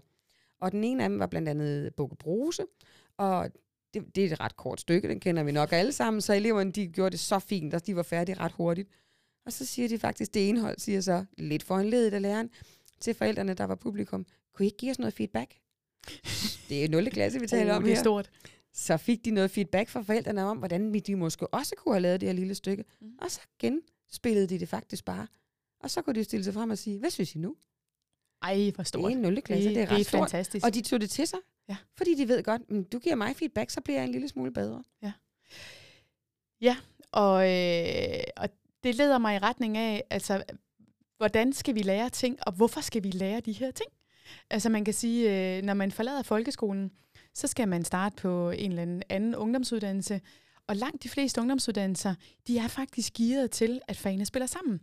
Og 0.60 0.72
den 0.72 0.84
ene 0.84 1.02
af 1.02 1.08
dem 1.08 1.18
var 1.18 1.26
blandt 1.26 1.48
andet 1.48 1.94
Bukke 1.94 2.16
Bruse, 2.16 2.64
og 3.16 3.50
det, 3.94 4.16
det 4.16 4.24
er 4.24 4.32
et 4.32 4.40
ret 4.40 4.56
kort 4.56 4.80
stykke, 4.80 5.08
den 5.08 5.20
kender 5.20 5.42
vi 5.42 5.52
nok 5.52 5.72
alle 5.72 5.92
sammen, 5.92 6.20
så 6.20 6.34
eleverne 6.34 6.72
de 6.72 6.86
gjorde 6.86 7.10
det 7.10 7.20
så 7.20 7.38
fint, 7.38 7.74
og 7.74 7.86
de 7.86 7.96
var 7.96 8.02
færdige 8.02 8.38
ret 8.40 8.52
hurtigt. 8.52 8.88
Og 9.46 9.52
så 9.52 9.66
siger 9.66 9.88
de 9.88 9.98
faktisk, 9.98 10.34
det 10.34 10.40
indhold 10.40 10.78
siger 10.78 11.00
så, 11.00 11.24
lidt 11.38 11.62
for 11.62 11.76
en 11.78 11.88
ledet 11.88 12.14
af 12.14 12.22
læreren, 12.22 12.50
til 13.00 13.14
forældrene, 13.14 13.54
der 13.54 13.64
var 13.64 13.74
publikum, 13.74 14.26
kunne 14.54 14.66
I 14.66 14.68
ikke 14.68 14.76
give 14.76 14.90
os 14.90 14.98
noget 14.98 15.14
feedback? 15.14 15.54
Det 16.68 16.84
er 16.84 16.88
0. 16.88 17.10
klasse, 17.10 17.40
vi 17.40 17.46
taler 17.46 17.72
oh, 17.72 17.76
om 17.76 17.82
det 17.82 17.90
er 17.92 17.94
her. 17.94 18.02
stort. 18.02 18.30
Så 18.72 18.96
fik 18.96 19.24
de 19.24 19.30
noget 19.30 19.50
feedback 19.50 19.88
fra 19.88 20.02
forældrene 20.02 20.44
om, 20.44 20.58
hvordan 20.58 20.94
de 20.94 21.16
måske 21.16 21.46
også 21.46 21.74
kunne 21.76 21.94
have 21.94 22.02
lavet 22.02 22.20
det 22.20 22.28
her 22.28 22.34
lille 22.34 22.54
stykke. 22.54 22.84
Mm. 23.00 23.12
Og 23.22 23.30
så 23.30 23.40
genspillede 23.58 24.46
de 24.46 24.58
det 24.58 24.68
faktisk 24.68 25.04
bare. 25.04 25.26
Og 25.80 25.90
så 25.90 26.02
kunne 26.02 26.14
de 26.14 26.24
stille 26.24 26.44
sig 26.44 26.54
frem 26.54 26.70
og 26.70 26.78
sige, 26.78 26.98
hvad 26.98 27.10
synes 27.10 27.34
I 27.34 27.38
nu? 27.38 27.56
Ej, 28.42 28.70
hvor 28.74 28.84
stort. 28.84 29.04
Det 29.04 29.12
er 29.12 29.16
en 29.16 29.22
0. 29.22 29.42
klasse, 29.42 29.68
det, 29.68 29.76
det 29.76 29.82
er 29.82 29.86
ret 29.86 29.98
det 29.98 30.00
er 30.00 30.08
stort. 30.08 30.20
fantastisk. 30.20 30.66
Og 30.66 30.74
de 30.74 30.80
tog 30.80 31.00
det 31.00 31.10
til 31.10 31.26
sig, 31.26 31.38
ja. 31.68 31.76
fordi 31.96 32.14
de 32.14 32.28
ved 32.28 32.42
godt, 32.42 32.92
du 32.92 32.98
giver 32.98 33.14
mig 33.14 33.36
feedback, 33.36 33.70
så 33.70 33.80
bliver 33.80 33.98
jeg 33.98 34.04
en 34.04 34.12
lille 34.12 34.28
smule 34.28 34.52
bedre. 34.52 34.82
Ja. 35.02 35.12
Ja, 36.60 36.76
og, 37.12 37.52
øh, 37.52 38.22
og 38.36 38.48
det 38.84 38.94
leder 38.94 39.18
mig 39.18 39.36
i 39.36 39.38
retning 39.38 39.76
af, 39.76 40.04
altså, 40.10 40.42
hvordan 41.16 41.52
skal 41.52 41.74
vi 41.74 41.82
lære 41.82 42.10
ting, 42.10 42.38
og 42.46 42.52
hvorfor 42.52 42.80
skal 42.80 43.02
vi 43.02 43.10
lære 43.10 43.40
de 43.40 43.52
her 43.52 43.70
ting? 43.70 43.90
Altså 44.50 44.68
man 44.68 44.84
kan 44.84 44.94
sige, 44.94 45.56
øh, 45.56 45.62
når 45.62 45.74
man 45.74 45.92
forlader 45.92 46.22
folkeskolen, 46.22 46.90
så 47.34 47.46
skal 47.46 47.68
man 47.68 47.84
starte 47.84 48.16
på 48.16 48.50
en 48.50 48.70
eller 48.70 48.82
anden, 48.82 49.02
anden 49.08 49.34
ungdomsuddannelse, 49.34 50.20
og 50.66 50.76
langt 50.76 51.02
de 51.02 51.08
fleste 51.08 51.40
ungdomsuddannelser, 51.40 52.14
de 52.46 52.58
er 52.58 52.68
faktisk 52.68 53.12
gearet 53.12 53.50
til, 53.50 53.80
at 53.88 53.96
fagene 53.96 54.26
spiller 54.26 54.46
sammen 54.46 54.80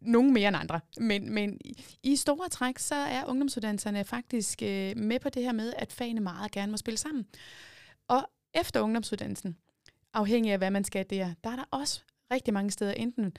nogen 0.00 0.32
mere 0.32 0.48
end 0.48 0.56
andre. 0.56 0.80
Men, 0.98 1.32
men 1.32 1.60
i 2.02 2.16
store 2.16 2.48
træk, 2.48 2.78
så 2.78 2.94
er 2.94 3.24
ungdomsuddannelserne 3.24 4.04
faktisk 4.04 4.62
øh, 4.62 4.96
med 4.96 5.20
på 5.20 5.28
det 5.28 5.42
her 5.42 5.52
med, 5.52 5.72
at 5.76 5.92
fagene 5.92 6.20
meget 6.20 6.52
gerne 6.52 6.70
må 6.70 6.76
spille 6.76 6.98
sammen. 6.98 7.26
Og 8.08 8.30
efter 8.54 8.80
ungdomsuddannelsen, 8.80 9.56
afhængig 10.14 10.52
af 10.52 10.58
hvad 10.58 10.70
man 10.70 10.84
skal 10.84 11.06
der, 11.10 11.34
der 11.44 11.50
er 11.50 11.56
der 11.56 11.64
også 11.70 12.02
rigtig 12.30 12.54
mange 12.54 12.70
steder, 12.70 12.92
enten 12.92 13.32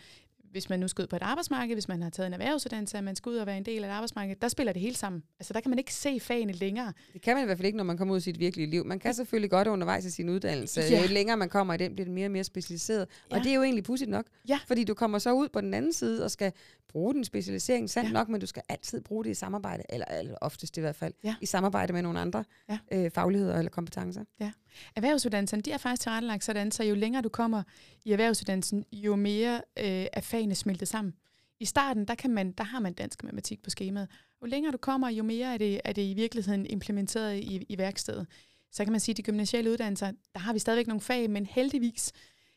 hvis 0.57 0.69
man 0.69 0.79
nu 0.79 0.87
skal 0.87 1.01
ud 1.01 1.07
på 1.07 1.15
et 1.15 1.21
arbejdsmarked, 1.21 1.75
hvis 1.75 1.87
man 1.87 2.01
har 2.01 2.09
taget 2.09 2.27
en 2.27 2.33
erhvervsuddannelse, 2.33 2.97
at 2.97 3.03
man 3.03 3.15
skal 3.15 3.29
ud 3.29 3.35
og 3.35 3.47
være 3.47 3.57
en 3.57 3.65
del 3.65 3.83
af 3.83 3.87
et 3.87 3.91
arbejdsmarked, 3.91 4.35
der 4.41 4.47
spiller 4.47 4.73
det 4.73 4.81
hele 4.81 4.95
sammen. 4.95 5.23
Altså 5.39 5.53
der 5.53 5.61
kan 5.61 5.69
man 5.69 5.79
ikke 5.79 5.93
se 5.93 6.19
fagene 6.19 6.53
længere. 6.53 6.93
Det 7.13 7.21
kan 7.21 7.35
man 7.35 7.43
i 7.43 7.45
hvert 7.45 7.57
fald 7.57 7.65
ikke, 7.65 7.77
når 7.77 7.83
man 7.83 7.97
kommer 7.97 8.13
ud 8.13 8.19
i 8.19 8.21
sit 8.21 8.39
virkelige 8.39 8.69
liv. 8.69 8.85
Man 8.85 8.99
kan 8.99 9.13
selvfølgelig 9.13 9.49
godt 9.49 9.67
undervejs 9.67 10.05
i 10.05 10.11
sin 10.11 10.29
uddannelse. 10.29 10.81
Ja. 10.81 11.01
Jo 11.01 11.07
længere 11.07 11.37
man 11.37 11.49
kommer 11.49 11.73
i 11.73 11.77
den, 11.77 11.93
bliver 11.93 12.05
det 12.05 12.13
mere 12.13 12.27
og 12.27 12.31
mere 12.31 12.43
specialiseret. 12.43 13.07
Ja. 13.31 13.35
Og 13.35 13.43
det 13.43 13.51
er 13.51 13.55
jo 13.55 13.63
egentlig 13.63 13.83
pudsigt 13.83 14.09
nok. 14.09 14.25
Ja. 14.49 14.59
Fordi 14.67 14.83
du 14.83 14.93
kommer 14.93 15.19
så 15.19 15.31
ud 15.31 15.49
på 15.49 15.61
den 15.61 15.73
anden 15.73 15.93
side 15.93 16.23
og 16.23 16.31
skal 16.31 16.51
bruge 16.89 17.13
den 17.13 17.23
specialisering, 17.23 17.89
sandt 17.89 18.09
ja. 18.09 18.13
nok, 18.13 18.29
men 18.29 18.41
du 18.41 18.47
skal 18.47 18.63
altid 18.69 19.01
bruge 19.01 19.23
det 19.23 19.29
i 19.29 19.33
samarbejde, 19.33 19.83
eller, 19.89 20.05
eller 20.05 20.35
oftest 20.41 20.77
i 20.77 20.81
hvert 20.81 20.95
fald, 20.95 21.13
ja. 21.23 21.35
i 21.41 21.45
samarbejde 21.45 21.93
med 21.93 22.01
nogle 22.01 22.19
andre 22.19 22.43
ja. 22.69 22.77
øh, 22.91 23.11
fagligheder 23.11 23.57
eller 23.57 23.69
kompetencer. 23.69 24.23
Ja. 24.39 24.51
Erhvervsuddannelsen, 24.95 25.61
de 25.61 25.71
er 25.71 25.77
faktisk 25.77 26.01
tilrettelagt 26.01 26.43
sådan, 26.43 26.71
så 26.71 26.83
jo 26.83 26.95
længere 26.95 27.21
du 27.21 27.29
kommer 27.29 27.63
i 28.05 28.11
erhvervsuddannelsen, 28.11 28.85
jo 28.91 29.15
mere 29.15 29.55
øh, 29.79 30.05
er 30.13 30.21
fagene 30.21 30.55
smeltet 30.55 30.87
sammen. 30.87 31.13
I 31.59 31.65
starten, 31.65 32.05
der, 32.05 32.15
kan 32.15 32.31
man, 32.31 32.51
der 32.51 32.63
har 32.63 32.79
man 32.79 32.93
dansk 32.93 33.23
matematik 33.23 33.63
på 33.63 33.69
skemaet. 33.69 34.07
Jo 34.41 34.47
længere 34.47 34.71
du 34.71 34.77
kommer, 34.77 35.09
jo 35.09 35.23
mere 35.23 35.53
er 35.53 35.57
det, 35.57 35.81
er 35.85 35.93
det 35.93 36.01
i 36.01 36.13
virkeligheden 36.13 36.65
implementeret 36.65 37.37
i, 37.37 37.65
i 37.69 37.77
værkstedet. 37.77 38.27
Så 38.71 38.83
kan 38.83 38.91
man 38.91 38.99
sige, 38.99 39.13
at 39.13 39.17
de 39.17 39.23
gymnasiale 39.23 39.71
uddannelser, 39.71 40.11
der 40.33 40.39
har 40.39 40.53
vi 40.53 40.59
stadigvæk 40.59 40.87
nogle 40.87 41.01
fag, 41.01 41.29
men 41.29 41.45
heldigvis, 41.45 42.13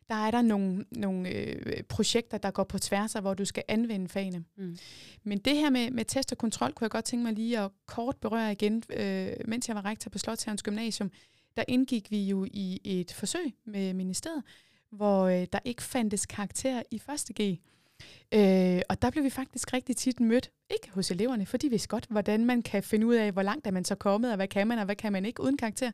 der 0.08 0.14
er 0.14 0.30
der 0.30 0.42
nogle, 0.42 0.84
nogle 0.90 1.30
øh, 1.30 1.82
projekter, 1.82 2.38
der 2.38 2.50
går 2.50 2.64
på 2.64 2.78
tværs 2.78 3.14
af, 3.14 3.22
hvor 3.22 3.34
du 3.34 3.44
skal 3.44 3.62
anvende 3.68 4.08
fagene. 4.08 4.44
Mm. 4.56 4.78
Men 5.24 5.38
det 5.38 5.56
her 5.56 5.70
med, 5.70 5.90
med 5.90 6.04
test 6.04 6.32
og 6.32 6.38
kontrol, 6.38 6.72
kunne 6.72 6.84
jeg 6.84 6.90
godt 6.90 7.04
tænke 7.04 7.24
mig 7.24 7.32
lige 7.32 7.58
at 7.58 7.70
kort 7.86 8.16
berøre 8.16 8.52
igen, 8.52 8.82
øh, 8.90 9.32
mens 9.44 9.68
jeg 9.68 9.76
var 9.76 9.84
rektor 9.84 10.10
på 10.10 10.18
Slotshavns 10.18 10.62
Gymnasium 10.62 11.10
der 11.60 11.64
indgik 11.68 12.10
vi 12.10 12.24
jo 12.24 12.46
i 12.50 12.80
et 12.84 13.12
forsøg 13.12 13.54
med 13.64 13.94
ministeriet, 13.94 14.42
hvor 14.90 15.24
øh, 15.24 15.46
der 15.52 15.58
ikke 15.64 15.82
fandtes 15.82 16.26
karakter 16.26 16.82
i 16.90 16.98
første 16.98 17.32
G. 17.32 17.60
Øh, 18.34 18.80
og 18.88 19.02
der 19.02 19.10
blev 19.10 19.24
vi 19.24 19.30
faktisk 19.30 19.72
rigtig 19.72 19.96
tit 19.96 20.20
mødt, 20.20 20.50
ikke 20.70 20.90
hos 20.90 21.10
eleverne, 21.10 21.46
for 21.46 21.56
de 21.56 21.70
vidste 21.70 21.88
godt, 21.88 22.06
hvordan 22.10 22.44
man 22.44 22.62
kan 22.62 22.82
finde 22.82 23.06
ud 23.06 23.14
af, 23.14 23.32
hvor 23.32 23.42
langt 23.42 23.66
er 23.66 23.70
man 23.70 23.84
så 23.84 23.94
kommet, 23.94 24.30
og 24.30 24.36
hvad 24.36 24.48
kan 24.48 24.66
man, 24.66 24.78
og 24.78 24.84
hvad 24.84 24.96
kan 24.96 25.12
man 25.12 25.24
ikke 25.24 25.42
uden 25.42 25.56
karakter. 25.56 25.90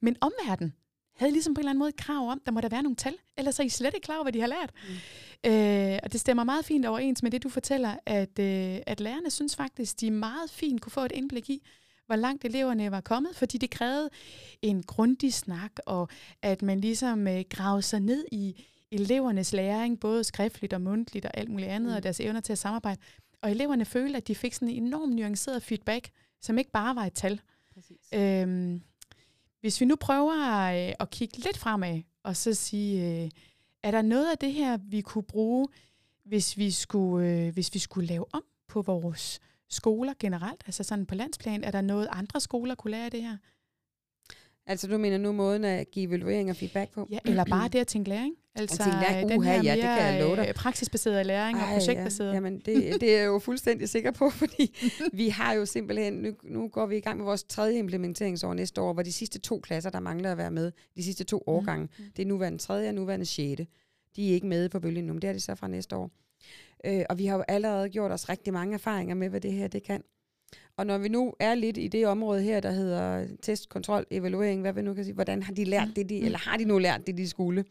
Men 0.00 0.16
omverdenen 0.20 0.74
havde 1.16 1.32
ligesom 1.32 1.54
på 1.54 1.58
en 1.58 1.62
eller 1.62 1.70
anden 1.70 1.78
måde 1.78 1.88
et 1.88 1.96
krav 1.96 2.30
om, 2.30 2.42
der 2.46 2.52
må 2.52 2.60
der 2.60 2.68
være 2.68 2.82
nogle 2.82 2.96
tal, 2.96 3.14
ellers 3.36 3.58
er 3.58 3.64
I 3.64 3.68
slet 3.68 3.94
ikke 3.94 4.04
klar 4.04 4.14
over, 4.14 4.24
hvad 4.24 4.32
de 4.32 4.40
har 4.40 4.46
lært. 4.46 4.70
Mm. 5.44 5.50
Øh, 5.50 5.98
og 6.02 6.12
det 6.12 6.20
stemmer 6.20 6.44
meget 6.44 6.64
fint 6.64 6.86
overens 6.86 7.22
med 7.22 7.30
det, 7.30 7.42
du 7.42 7.48
fortæller, 7.48 7.96
at, 8.06 8.38
øh, 8.38 8.78
at 8.86 9.00
lærerne 9.00 9.30
synes 9.30 9.56
faktisk, 9.56 10.00
de 10.00 10.10
meget 10.10 10.50
fint 10.50 10.80
kunne 10.80 10.92
få 10.92 11.00
et 11.00 11.12
indblik 11.12 11.50
i, 11.50 11.62
hvor 12.06 12.16
langt 12.16 12.44
eleverne 12.44 12.90
var 12.90 13.00
kommet, 13.00 13.36
fordi 13.36 13.58
det 13.58 13.70
krævede 13.70 14.10
en 14.62 14.82
grundig 14.82 15.34
snak, 15.34 15.72
og 15.86 16.08
at 16.42 16.62
man 16.62 16.80
ligesom 16.80 17.28
øh, 17.28 17.44
gravede 17.50 17.82
sig 17.82 18.00
ned 18.00 18.24
i 18.32 18.64
elevernes 18.90 19.52
læring, 19.52 20.00
både 20.00 20.24
skriftligt 20.24 20.72
og 20.72 20.80
mundtligt 20.80 21.26
og 21.26 21.36
alt 21.36 21.50
muligt 21.50 21.70
andet, 21.70 21.90
mm. 21.90 21.96
og 21.96 22.02
deres 22.02 22.20
evner 22.20 22.40
til 22.40 22.52
at 22.52 22.58
samarbejde. 22.58 23.00
Og 23.42 23.50
eleverne 23.50 23.84
følte, 23.84 24.16
at 24.16 24.28
de 24.28 24.34
fik 24.34 24.54
sådan 24.54 24.68
en 24.68 24.86
enorm 24.86 25.08
nuanceret 25.08 25.62
feedback, 25.62 26.10
som 26.40 26.58
ikke 26.58 26.70
bare 26.70 26.96
var 26.96 27.04
et 27.04 27.14
tal. 27.14 27.40
Øhm, 28.14 28.82
hvis 29.60 29.80
vi 29.80 29.86
nu 29.86 29.96
prøver 29.96 30.46
at, 30.46 30.88
øh, 30.88 30.94
at 31.00 31.10
kigge 31.10 31.38
lidt 31.38 31.58
fremad, 31.58 32.02
og 32.22 32.36
så 32.36 32.54
sige, 32.54 33.22
øh, 33.24 33.30
er 33.82 33.90
der 33.90 34.02
noget 34.02 34.30
af 34.30 34.38
det 34.38 34.52
her, 34.52 34.76
vi 34.76 35.00
kunne 35.00 35.24
bruge, 35.24 35.68
hvis 36.24 36.58
vi 36.58 36.70
skulle, 36.70 37.28
øh, 37.28 37.52
hvis 37.52 37.74
vi 37.74 37.78
skulle 37.78 38.06
lave 38.06 38.24
om 38.32 38.44
på 38.68 38.82
vores 38.82 39.40
skoler 39.72 40.14
generelt? 40.18 40.62
Altså 40.66 40.82
sådan 40.82 41.06
på 41.06 41.14
landsplan, 41.14 41.64
er 41.64 41.70
der 41.70 41.80
noget, 41.80 42.08
andre 42.10 42.40
skoler 42.40 42.74
kunne 42.74 42.90
lære 42.90 43.04
af 43.04 43.10
det 43.10 43.22
her? 43.22 43.36
Altså 44.66 44.86
du 44.86 44.98
mener 44.98 45.18
nu 45.18 45.32
måden 45.32 45.64
at 45.64 45.90
give 45.90 46.08
evaluering 46.08 46.50
og 46.50 46.56
feedback 46.56 46.90
på? 46.90 47.08
Ja, 47.10 47.18
eller 47.24 47.44
bare 47.44 47.68
det 47.68 47.78
at 47.78 47.86
tænke 47.86 48.08
læring. 48.08 48.34
Altså 48.56 48.76
tænke 48.76 48.98
læring. 49.00 49.28
den 49.28 49.42
her 49.42 49.52
ja, 49.62 49.74
det 49.74 49.82
kan 49.82 49.90
jeg 49.90 50.20
love 50.20 50.36
dig. 50.36 50.48
Øh, 50.48 50.54
praksisbaseret 50.54 51.26
læring 51.26 51.58
Ej, 51.58 51.64
og 51.64 51.68
projektbaseret. 51.68 52.28
Ja. 52.28 52.34
Jamen 52.34 52.58
det, 52.58 53.00
det 53.00 53.14
er 53.14 53.18
jeg 53.18 53.26
jo 53.26 53.38
fuldstændig 53.38 53.88
sikker 53.88 54.10
på, 54.10 54.30
fordi 54.42 54.76
vi 55.12 55.28
har 55.28 55.52
jo 55.52 55.66
simpelthen, 55.66 56.12
nu, 56.12 56.32
nu 56.44 56.68
går 56.68 56.86
vi 56.86 56.96
i 56.96 57.00
gang 57.00 57.16
med 57.16 57.24
vores 57.24 57.44
tredje 57.44 57.78
implementeringsår 57.78 58.54
næste 58.54 58.80
år, 58.80 58.92
hvor 58.92 59.02
de 59.02 59.12
sidste 59.12 59.38
to 59.38 59.60
klasser, 59.60 59.90
der 59.90 60.00
mangler 60.00 60.32
at 60.32 60.38
være 60.38 60.50
med, 60.50 60.72
de 60.96 61.02
sidste 61.02 61.24
to 61.24 61.36
mhm. 61.36 61.54
årgange, 61.54 61.88
mm. 61.98 62.04
det 62.16 62.22
er 62.22 62.26
nuværende 62.26 62.58
tredje 62.58 62.88
og 62.88 62.94
nuværende 62.94 63.26
sjette. 63.26 63.66
De 64.16 64.30
er 64.30 64.34
ikke 64.34 64.46
med 64.46 64.68
på 64.68 64.80
bølgen 64.80 65.04
nu, 65.04 65.12
men 65.12 65.22
det 65.22 65.28
er 65.28 65.32
det 65.32 65.42
så 65.42 65.54
fra 65.54 65.68
næste 65.68 65.96
år. 65.96 66.10
Øh, 66.84 67.04
og 67.10 67.18
vi 67.18 67.26
har 67.26 67.36
jo 67.36 67.44
allerede 67.48 67.88
gjort 67.88 68.12
os 68.12 68.28
rigtig 68.28 68.52
mange 68.52 68.74
erfaringer 68.74 69.14
med, 69.14 69.28
hvad 69.28 69.40
det 69.40 69.52
her 69.52 69.68
det 69.68 69.82
kan. 69.82 70.02
Og 70.76 70.86
når 70.86 70.98
vi 70.98 71.08
nu 71.08 71.34
er 71.40 71.54
lidt 71.54 71.78
i 71.78 71.88
det 71.88 72.06
område 72.06 72.42
her, 72.42 72.60
der 72.60 72.70
hedder 72.70 73.26
test, 73.42 73.68
kontrol, 73.68 74.06
evaluering, 74.10 74.60
hvad 74.60 74.72
vi 74.72 74.82
nu 74.82 74.94
kan 74.94 75.04
sige, 75.04 75.14
hvordan 75.14 75.42
har 75.42 75.52
de 75.52 75.64
lært 75.64 75.88
mm. 75.88 75.94
det, 75.94 76.08
de, 76.08 76.20
eller 76.20 76.38
har 76.38 76.56
de 76.56 76.64
nu 76.64 76.78
lært 76.78 77.06
det, 77.06 77.18
de 77.18 77.28
skulle, 77.28 77.64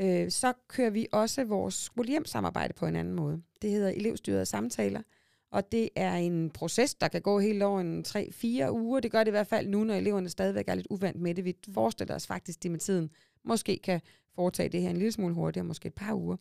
øh, 0.00 0.30
så 0.30 0.52
kører 0.68 0.90
vi 0.90 1.06
også 1.12 1.44
vores 1.44 1.74
skolehjem-samarbejde 1.74 2.72
på 2.74 2.86
en 2.86 2.96
anden 2.96 3.14
måde. 3.14 3.42
Det 3.62 3.70
hedder 3.70 3.88
elevstyrede 3.88 4.46
samtaler, 4.46 5.02
og 5.50 5.72
det 5.72 5.88
er 5.96 6.14
en 6.14 6.50
proces, 6.50 6.94
der 6.94 7.08
kan 7.08 7.22
gå 7.22 7.38
helt 7.38 7.62
over 7.62 7.80
en 7.80 8.04
3-4 8.08 8.70
uger. 8.70 9.00
Det 9.00 9.12
gør 9.12 9.18
det 9.18 9.28
i 9.28 9.30
hvert 9.30 9.46
fald 9.46 9.68
nu, 9.68 9.84
når 9.84 9.94
eleverne 9.94 10.28
stadigvæk 10.28 10.68
er 10.68 10.74
lidt 10.74 10.86
uvant 10.90 11.20
med 11.20 11.34
det. 11.34 11.44
Vi 11.44 11.56
mm. 11.66 11.74
forestiller 11.74 12.14
os 12.14 12.26
faktisk, 12.26 12.58
at 12.58 12.62
de 12.62 12.68
med 12.68 12.78
tiden 12.78 13.10
måske 13.44 13.78
kan 13.84 14.00
foretage 14.34 14.68
det 14.68 14.82
her 14.82 14.90
en 14.90 14.96
lille 14.96 15.12
smule 15.12 15.34
hurtigere, 15.34 15.66
måske 15.66 15.86
et 15.86 15.94
par 15.94 16.14
uger. 16.14 16.36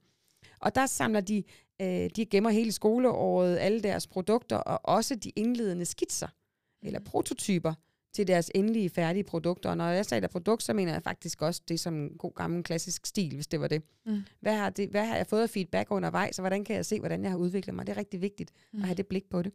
Og 0.60 0.76
der 0.76 0.86
samler 0.86 1.22
de, 1.22 1.44
øh, 1.82 2.10
de 2.16 2.26
gemmer 2.26 2.50
hele 2.50 2.72
skoleåret, 2.72 3.58
alle 3.58 3.82
deres 3.82 4.08
produkter, 4.08 4.58
og 4.58 4.96
også 4.96 5.16
de 5.16 5.30
indledende 5.36 5.86
skitser, 5.86 6.28
mm. 6.28 6.88
eller 6.88 7.00
prototyper, 7.00 7.74
til 8.14 8.28
deres 8.28 8.52
endelige 8.56 8.90
færdige 8.90 9.24
produkter. 9.24 9.70
Og 9.70 9.78
når 9.78 9.88
jeg 9.88 10.06
sagde 10.06 10.22
der 10.22 10.28
produkt, 10.28 10.64
så 10.64 10.74
mener 10.74 10.94
jeg 10.94 11.04
faktisk 11.04 11.42
også 11.42 11.62
det 11.68 11.80
som 11.80 11.94
en 11.94 12.10
god 12.10 12.34
gammel 12.36 12.64
klassisk 12.64 13.06
stil, 13.06 13.36
hvis 13.36 13.48
det 13.48 13.62
var 13.62 13.68
det. 13.68 13.84
Mm. 14.06 14.24
Hvad, 14.40 14.56
har 14.56 14.70
det 14.70 14.90
hvad 14.90 15.06
har 15.06 15.16
jeg 15.16 15.28
fået 15.28 15.42
af 15.42 15.50
feedback 15.50 15.92
undervejs, 15.92 16.40
og 16.40 16.42
hvordan 16.42 16.64
kan 16.64 16.76
jeg 16.76 16.86
se, 16.86 17.00
hvordan 17.00 17.24
jeg 17.24 17.32
har 17.32 17.38
udviklet 17.38 17.76
mig? 17.76 17.88
Det 17.88 17.94
er 17.94 17.98
rigtig 17.98 18.22
vigtigt 18.22 18.52
mm. 18.74 18.80
at 18.80 18.86
have 18.86 18.96
det 18.96 19.08
blik 19.08 19.30
på 19.30 19.42
det. 19.42 19.52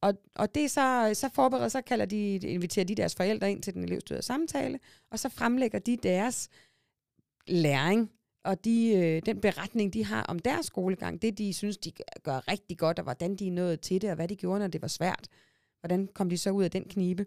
Og, 0.00 0.14
og 0.34 0.54
det 0.54 0.70
så, 0.70 1.10
så 1.14 1.28
forbereder, 1.28 1.68
så 1.68 1.82
kalder 1.82 2.04
de, 2.04 2.34
inviterer 2.34 2.86
de 2.86 2.94
deres 2.94 3.14
forældre 3.14 3.50
ind 3.50 3.62
til 3.62 3.74
den 3.74 3.84
elevstyrede 3.84 4.22
samtale, 4.22 4.78
og 5.10 5.18
så 5.18 5.28
fremlægger 5.28 5.78
de 5.78 5.96
deres 5.96 6.48
læring 7.46 8.10
og 8.48 8.64
de, 8.64 8.92
øh, 8.96 9.22
den 9.26 9.40
beretning, 9.40 9.92
de 9.92 10.04
har 10.04 10.22
om 10.22 10.38
deres 10.38 10.66
skolegang, 10.66 11.22
det 11.22 11.38
de 11.38 11.52
synes, 11.52 11.76
de 11.76 11.92
gør 12.22 12.48
rigtig 12.48 12.78
godt, 12.78 12.98
og 12.98 13.02
hvordan 13.02 13.36
de 13.36 13.50
nået 13.50 13.80
til 13.80 14.02
det, 14.02 14.10
og 14.10 14.16
hvad 14.16 14.28
de 14.28 14.36
gjorde, 14.36 14.60
når 14.60 14.66
det 14.66 14.82
var 14.82 14.88
svært. 14.88 15.28
Hvordan 15.80 16.08
kom 16.14 16.30
de 16.30 16.38
så 16.38 16.50
ud 16.50 16.64
af 16.64 16.70
den 16.70 16.84
knibe? 16.84 17.26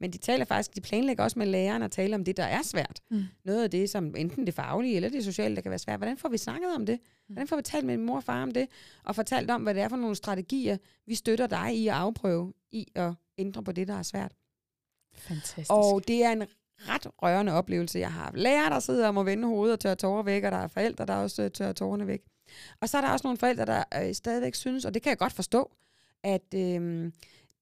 Men 0.00 0.12
de 0.12 0.18
taler 0.18 0.44
faktisk, 0.44 0.74
de 0.74 0.80
planlægger 0.80 1.24
også 1.24 1.38
med 1.38 1.46
læreren 1.46 1.82
at 1.82 1.90
tale 1.90 2.14
om 2.14 2.24
det, 2.24 2.36
der 2.36 2.44
er 2.44 2.62
svært. 2.62 3.00
Mm. 3.10 3.24
Noget 3.44 3.64
af 3.64 3.70
det, 3.70 3.90
som 3.90 4.16
enten 4.16 4.46
det 4.46 4.54
faglige 4.54 4.96
eller 4.96 5.08
det 5.08 5.24
sociale, 5.24 5.56
der 5.56 5.62
kan 5.62 5.70
være 5.70 5.78
svært. 5.78 5.98
Hvordan 5.98 6.16
får 6.16 6.28
vi 6.28 6.38
snakket 6.38 6.74
om 6.74 6.86
det? 6.86 6.98
Mm. 7.00 7.34
Hvordan 7.34 7.48
får 7.48 7.56
vi 7.56 7.62
talt 7.62 7.86
med 7.86 7.96
min 7.96 8.06
mor 8.06 8.16
og 8.16 8.24
far 8.24 8.42
om 8.42 8.50
det? 8.50 8.68
Og 9.04 9.14
fortalt 9.14 9.50
om, 9.50 9.62
hvad 9.62 9.74
det 9.74 9.82
er 9.82 9.88
for 9.88 9.96
nogle 9.96 10.16
strategier, 10.16 10.76
vi 11.06 11.14
støtter 11.14 11.46
dig 11.46 11.76
i 11.76 11.88
at 11.88 11.94
afprøve, 11.94 12.52
i 12.72 12.86
at 12.94 13.12
ændre 13.38 13.62
på 13.62 13.72
det, 13.72 13.88
der 13.88 13.94
er 13.94 14.02
svært. 14.02 14.32
Fantastisk. 15.14 15.72
Og 15.72 16.08
det 16.08 16.24
er 16.24 16.32
en 16.32 16.42
ret 16.78 17.06
rørende 17.22 17.52
oplevelse. 17.52 17.98
Jeg 17.98 18.12
har 18.12 18.32
lærer, 18.34 18.68
der 18.68 18.80
sidder 18.80 19.08
og 19.08 19.14
må 19.14 19.22
vende 19.22 19.48
hovedet 19.48 19.72
og 19.72 19.80
tørre 19.80 19.94
tårer 19.94 20.22
væk, 20.22 20.44
og 20.44 20.52
der 20.52 20.58
er 20.58 20.68
forældre, 20.68 21.06
der 21.06 21.14
også 21.14 21.42
øh, 21.42 21.50
tørrer 21.50 21.72
tårerne 21.72 22.06
væk. 22.06 22.22
Og 22.80 22.88
så 22.88 22.96
er 22.96 23.00
der 23.00 23.08
også 23.08 23.26
nogle 23.26 23.38
forældre, 23.38 23.64
der 23.64 23.84
øh, 24.02 24.14
stadigvæk 24.14 24.54
synes, 24.54 24.84
og 24.84 24.94
det 24.94 25.02
kan 25.02 25.10
jeg 25.10 25.18
godt 25.18 25.32
forstå, 25.32 25.70
at 26.22 26.54
øh, 26.54 27.12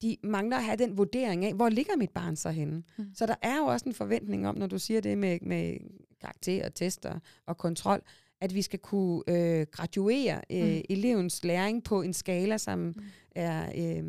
de 0.02 0.16
mangler 0.22 0.56
at 0.56 0.64
have 0.64 0.76
den 0.76 0.98
vurdering 0.98 1.44
af, 1.44 1.54
hvor 1.54 1.68
ligger 1.68 1.96
mit 1.96 2.10
barn 2.10 2.36
så 2.36 2.50
henne. 2.50 2.82
Mm. 2.96 3.04
Så 3.14 3.26
der 3.26 3.34
er 3.42 3.56
jo 3.56 3.64
også 3.64 3.88
en 3.88 3.94
forventning 3.94 4.48
om, 4.48 4.58
når 4.58 4.66
du 4.66 4.78
siger 4.78 5.00
det 5.00 5.18
med, 5.18 5.38
med 5.42 5.76
karakter, 6.20 6.68
tester 6.68 7.18
og 7.46 7.56
kontrol, 7.56 8.02
at 8.40 8.54
vi 8.54 8.62
skal 8.62 8.78
kunne 8.78 9.22
øh, 9.28 9.66
graduere 9.72 10.40
øh, 10.50 10.74
mm. 10.74 10.82
elevens 10.90 11.44
læring 11.44 11.84
på 11.84 12.02
en 12.02 12.12
skala, 12.12 12.58
som 12.58 12.78
mm. 12.78 12.94
er 13.34 13.66
øh, 13.66 14.04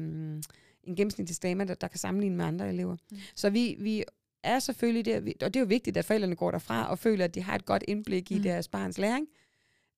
en 0.83 0.95
gennemsnitlig 0.95 1.35
skala, 1.35 1.63
der, 1.63 1.73
der 1.73 1.87
kan 1.87 1.99
sammenligne 1.99 2.37
med 2.37 2.45
andre 2.45 2.69
elever. 2.69 2.95
Mm. 3.11 3.17
Så 3.35 3.49
vi, 3.49 3.75
vi 3.79 4.03
er 4.43 4.59
selvfølgelig 4.59 5.05
det, 5.05 5.43
og 5.43 5.53
det 5.53 5.55
er 5.55 5.63
jo 5.63 5.67
vigtigt, 5.67 5.97
at 5.97 6.05
forældrene 6.05 6.35
går 6.35 6.51
derfra 6.51 6.89
og 6.89 6.99
føler, 6.99 7.25
at 7.25 7.35
de 7.35 7.41
har 7.41 7.55
et 7.55 7.65
godt 7.65 7.83
indblik 7.87 8.31
i 8.31 8.37
mm. 8.37 8.43
deres 8.43 8.67
barns 8.67 8.97
læring. 8.97 9.27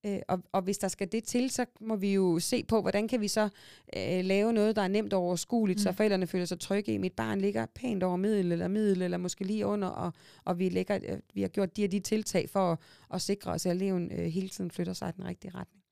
Øh, 0.05 0.19
og, 0.27 0.43
og 0.51 0.61
hvis 0.61 0.77
der 0.77 0.87
skal 0.87 1.11
det 1.11 1.23
til, 1.23 1.49
så 1.49 1.65
må 1.81 1.95
vi 1.95 2.13
jo 2.13 2.39
se 2.39 2.63
på, 2.63 2.81
hvordan 2.81 3.07
kan 3.07 3.21
vi 3.21 3.27
så 3.27 3.49
øh, 3.97 4.25
lave 4.25 4.53
noget, 4.53 4.75
der 4.75 4.81
er 4.81 4.87
nemt 4.87 5.13
og 5.13 5.21
overskueligt, 5.21 5.79
mm. 5.79 5.83
så 5.83 5.91
forældrene 5.91 6.27
føler 6.27 6.45
sig 6.45 6.59
trygge 6.59 6.93
i, 6.93 6.97
mit 6.97 7.13
barn 7.13 7.41
ligger 7.41 7.65
pænt 7.65 8.03
over 8.03 8.15
middel 8.15 8.51
eller 8.51 8.67
middel, 8.67 9.01
eller 9.01 9.17
måske 9.17 9.43
lige 9.43 9.65
under, 9.65 9.87
og, 9.87 10.13
og 10.45 10.59
vi, 10.59 10.69
lægger, 10.69 10.99
øh, 11.07 11.19
vi 11.33 11.41
har 11.41 11.47
gjort 11.47 11.77
de 11.77 11.83
og 11.83 11.91
de 11.91 11.99
tiltag 11.99 12.49
for 12.49 12.71
at, 12.71 12.79
at 13.13 13.21
sikre 13.21 13.51
os, 13.51 13.65
at 13.65 13.75
eleven 13.75 14.11
øh, 14.11 14.25
hele 14.25 14.49
tiden 14.49 14.71
flytter 14.71 14.93
sig 14.93 15.09
i 15.09 15.11
den 15.17 15.25
rigtige 15.25 15.51
retning. 15.55 15.83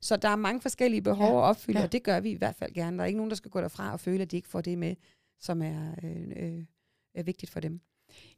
Så 0.00 0.16
der 0.16 0.28
er 0.28 0.36
mange 0.36 0.60
forskellige 0.60 1.02
behov 1.02 1.32
ja. 1.32 1.38
at 1.38 1.48
opfylde, 1.48 1.78
ja. 1.78 1.84
og 1.84 1.92
det 1.92 2.02
gør 2.02 2.20
vi 2.20 2.30
i 2.30 2.34
hvert 2.34 2.54
fald 2.54 2.72
gerne. 2.74 2.96
Der 2.96 3.02
er 3.02 3.06
ikke 3.06 3.16
nogen, 3.16 3.30
der 3.30 3.36
skal 3.36 3.50
gå 3.50 3.60
derfra 3.60 3.92
og 3.92 4.00
føle, 4.00 4.22
at 4.22 4.30
de 4.30 4.36
ikke 4.36 4.48
får 4.48 4.60
det 4.60 4.78
med, 4.78 4.96
som 5.40 5.62
er, 5.62 5.94
øh, 6.02 6.28
øh, 6.36 6.64
er 7.14 7.22
vigtigt 7.22 7.52
for 7.52 7.60
dem. 7.60 7.80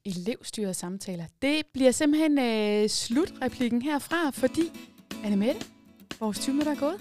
Elevstyrede 0.07 0.75
samtaler. 0.75 1.25
Det 1.43 1.63
bliver 1.75 1.91
simpelthen 1.91 2.39
øh, 2.39 2.89
slutreplikken 2.89 3.83
herfra, 3.83 4.31
fordi 4.31 4.63
Anne 5.25 5.37
Mette, 5.37 5.67
vores 6.21 6.39
20 6.39 6.55
minutter 6.55 6.73
er 6.73 6.77
gået. 6.77 7.01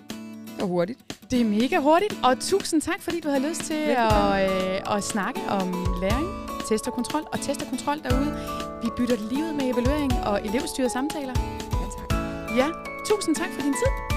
Det 0.55 0.61
er 0.61 0.65
hurtigt. 0.65 0.99
Det 1.31 1.41
er 1.41 1.45
mega 1.45 1.79
hurtigt, 1.79 2.19
og 2.23 2.39
tusind 2.39 2.81
tak, 2.81 3.01
fordi 3.01 3.19
du 3.19 3.29
har 3.29 3.39
lyst 3.39 3.61
til 3.61 3.73
at, 3.73 4.51
øh, 4.51 4.95
at 4.97 5.03
snakke 5.03 5.41
om 5.49 5.67
læring, 6.01 6.27
test 6.69 6.87
og 6.87 6.93
kontrol, 6.93 7.23
og 7.33 7.41
test 7.41 7.61
og 7.61 7.67
kontrol 7.67 8.03
derude. 8.03 8.31
Vi 8.83 8.89
bytter 8.97 9.17
livet 9.31 9.55
med 9.55 9.65
evaluering 9.73 10.13
og 10.13 10.45
elevstyrede 10.45 10.91
samtaler. 10.91 11.33
Ja, 11.71 11.87
tak. 11.97 12.19
Ja, 12.57 12.67
tusind 13.09 13.35
tak 13.35 13.49
for 13.49 13.61
din 13.61 13.73
tid. 13.73 14.10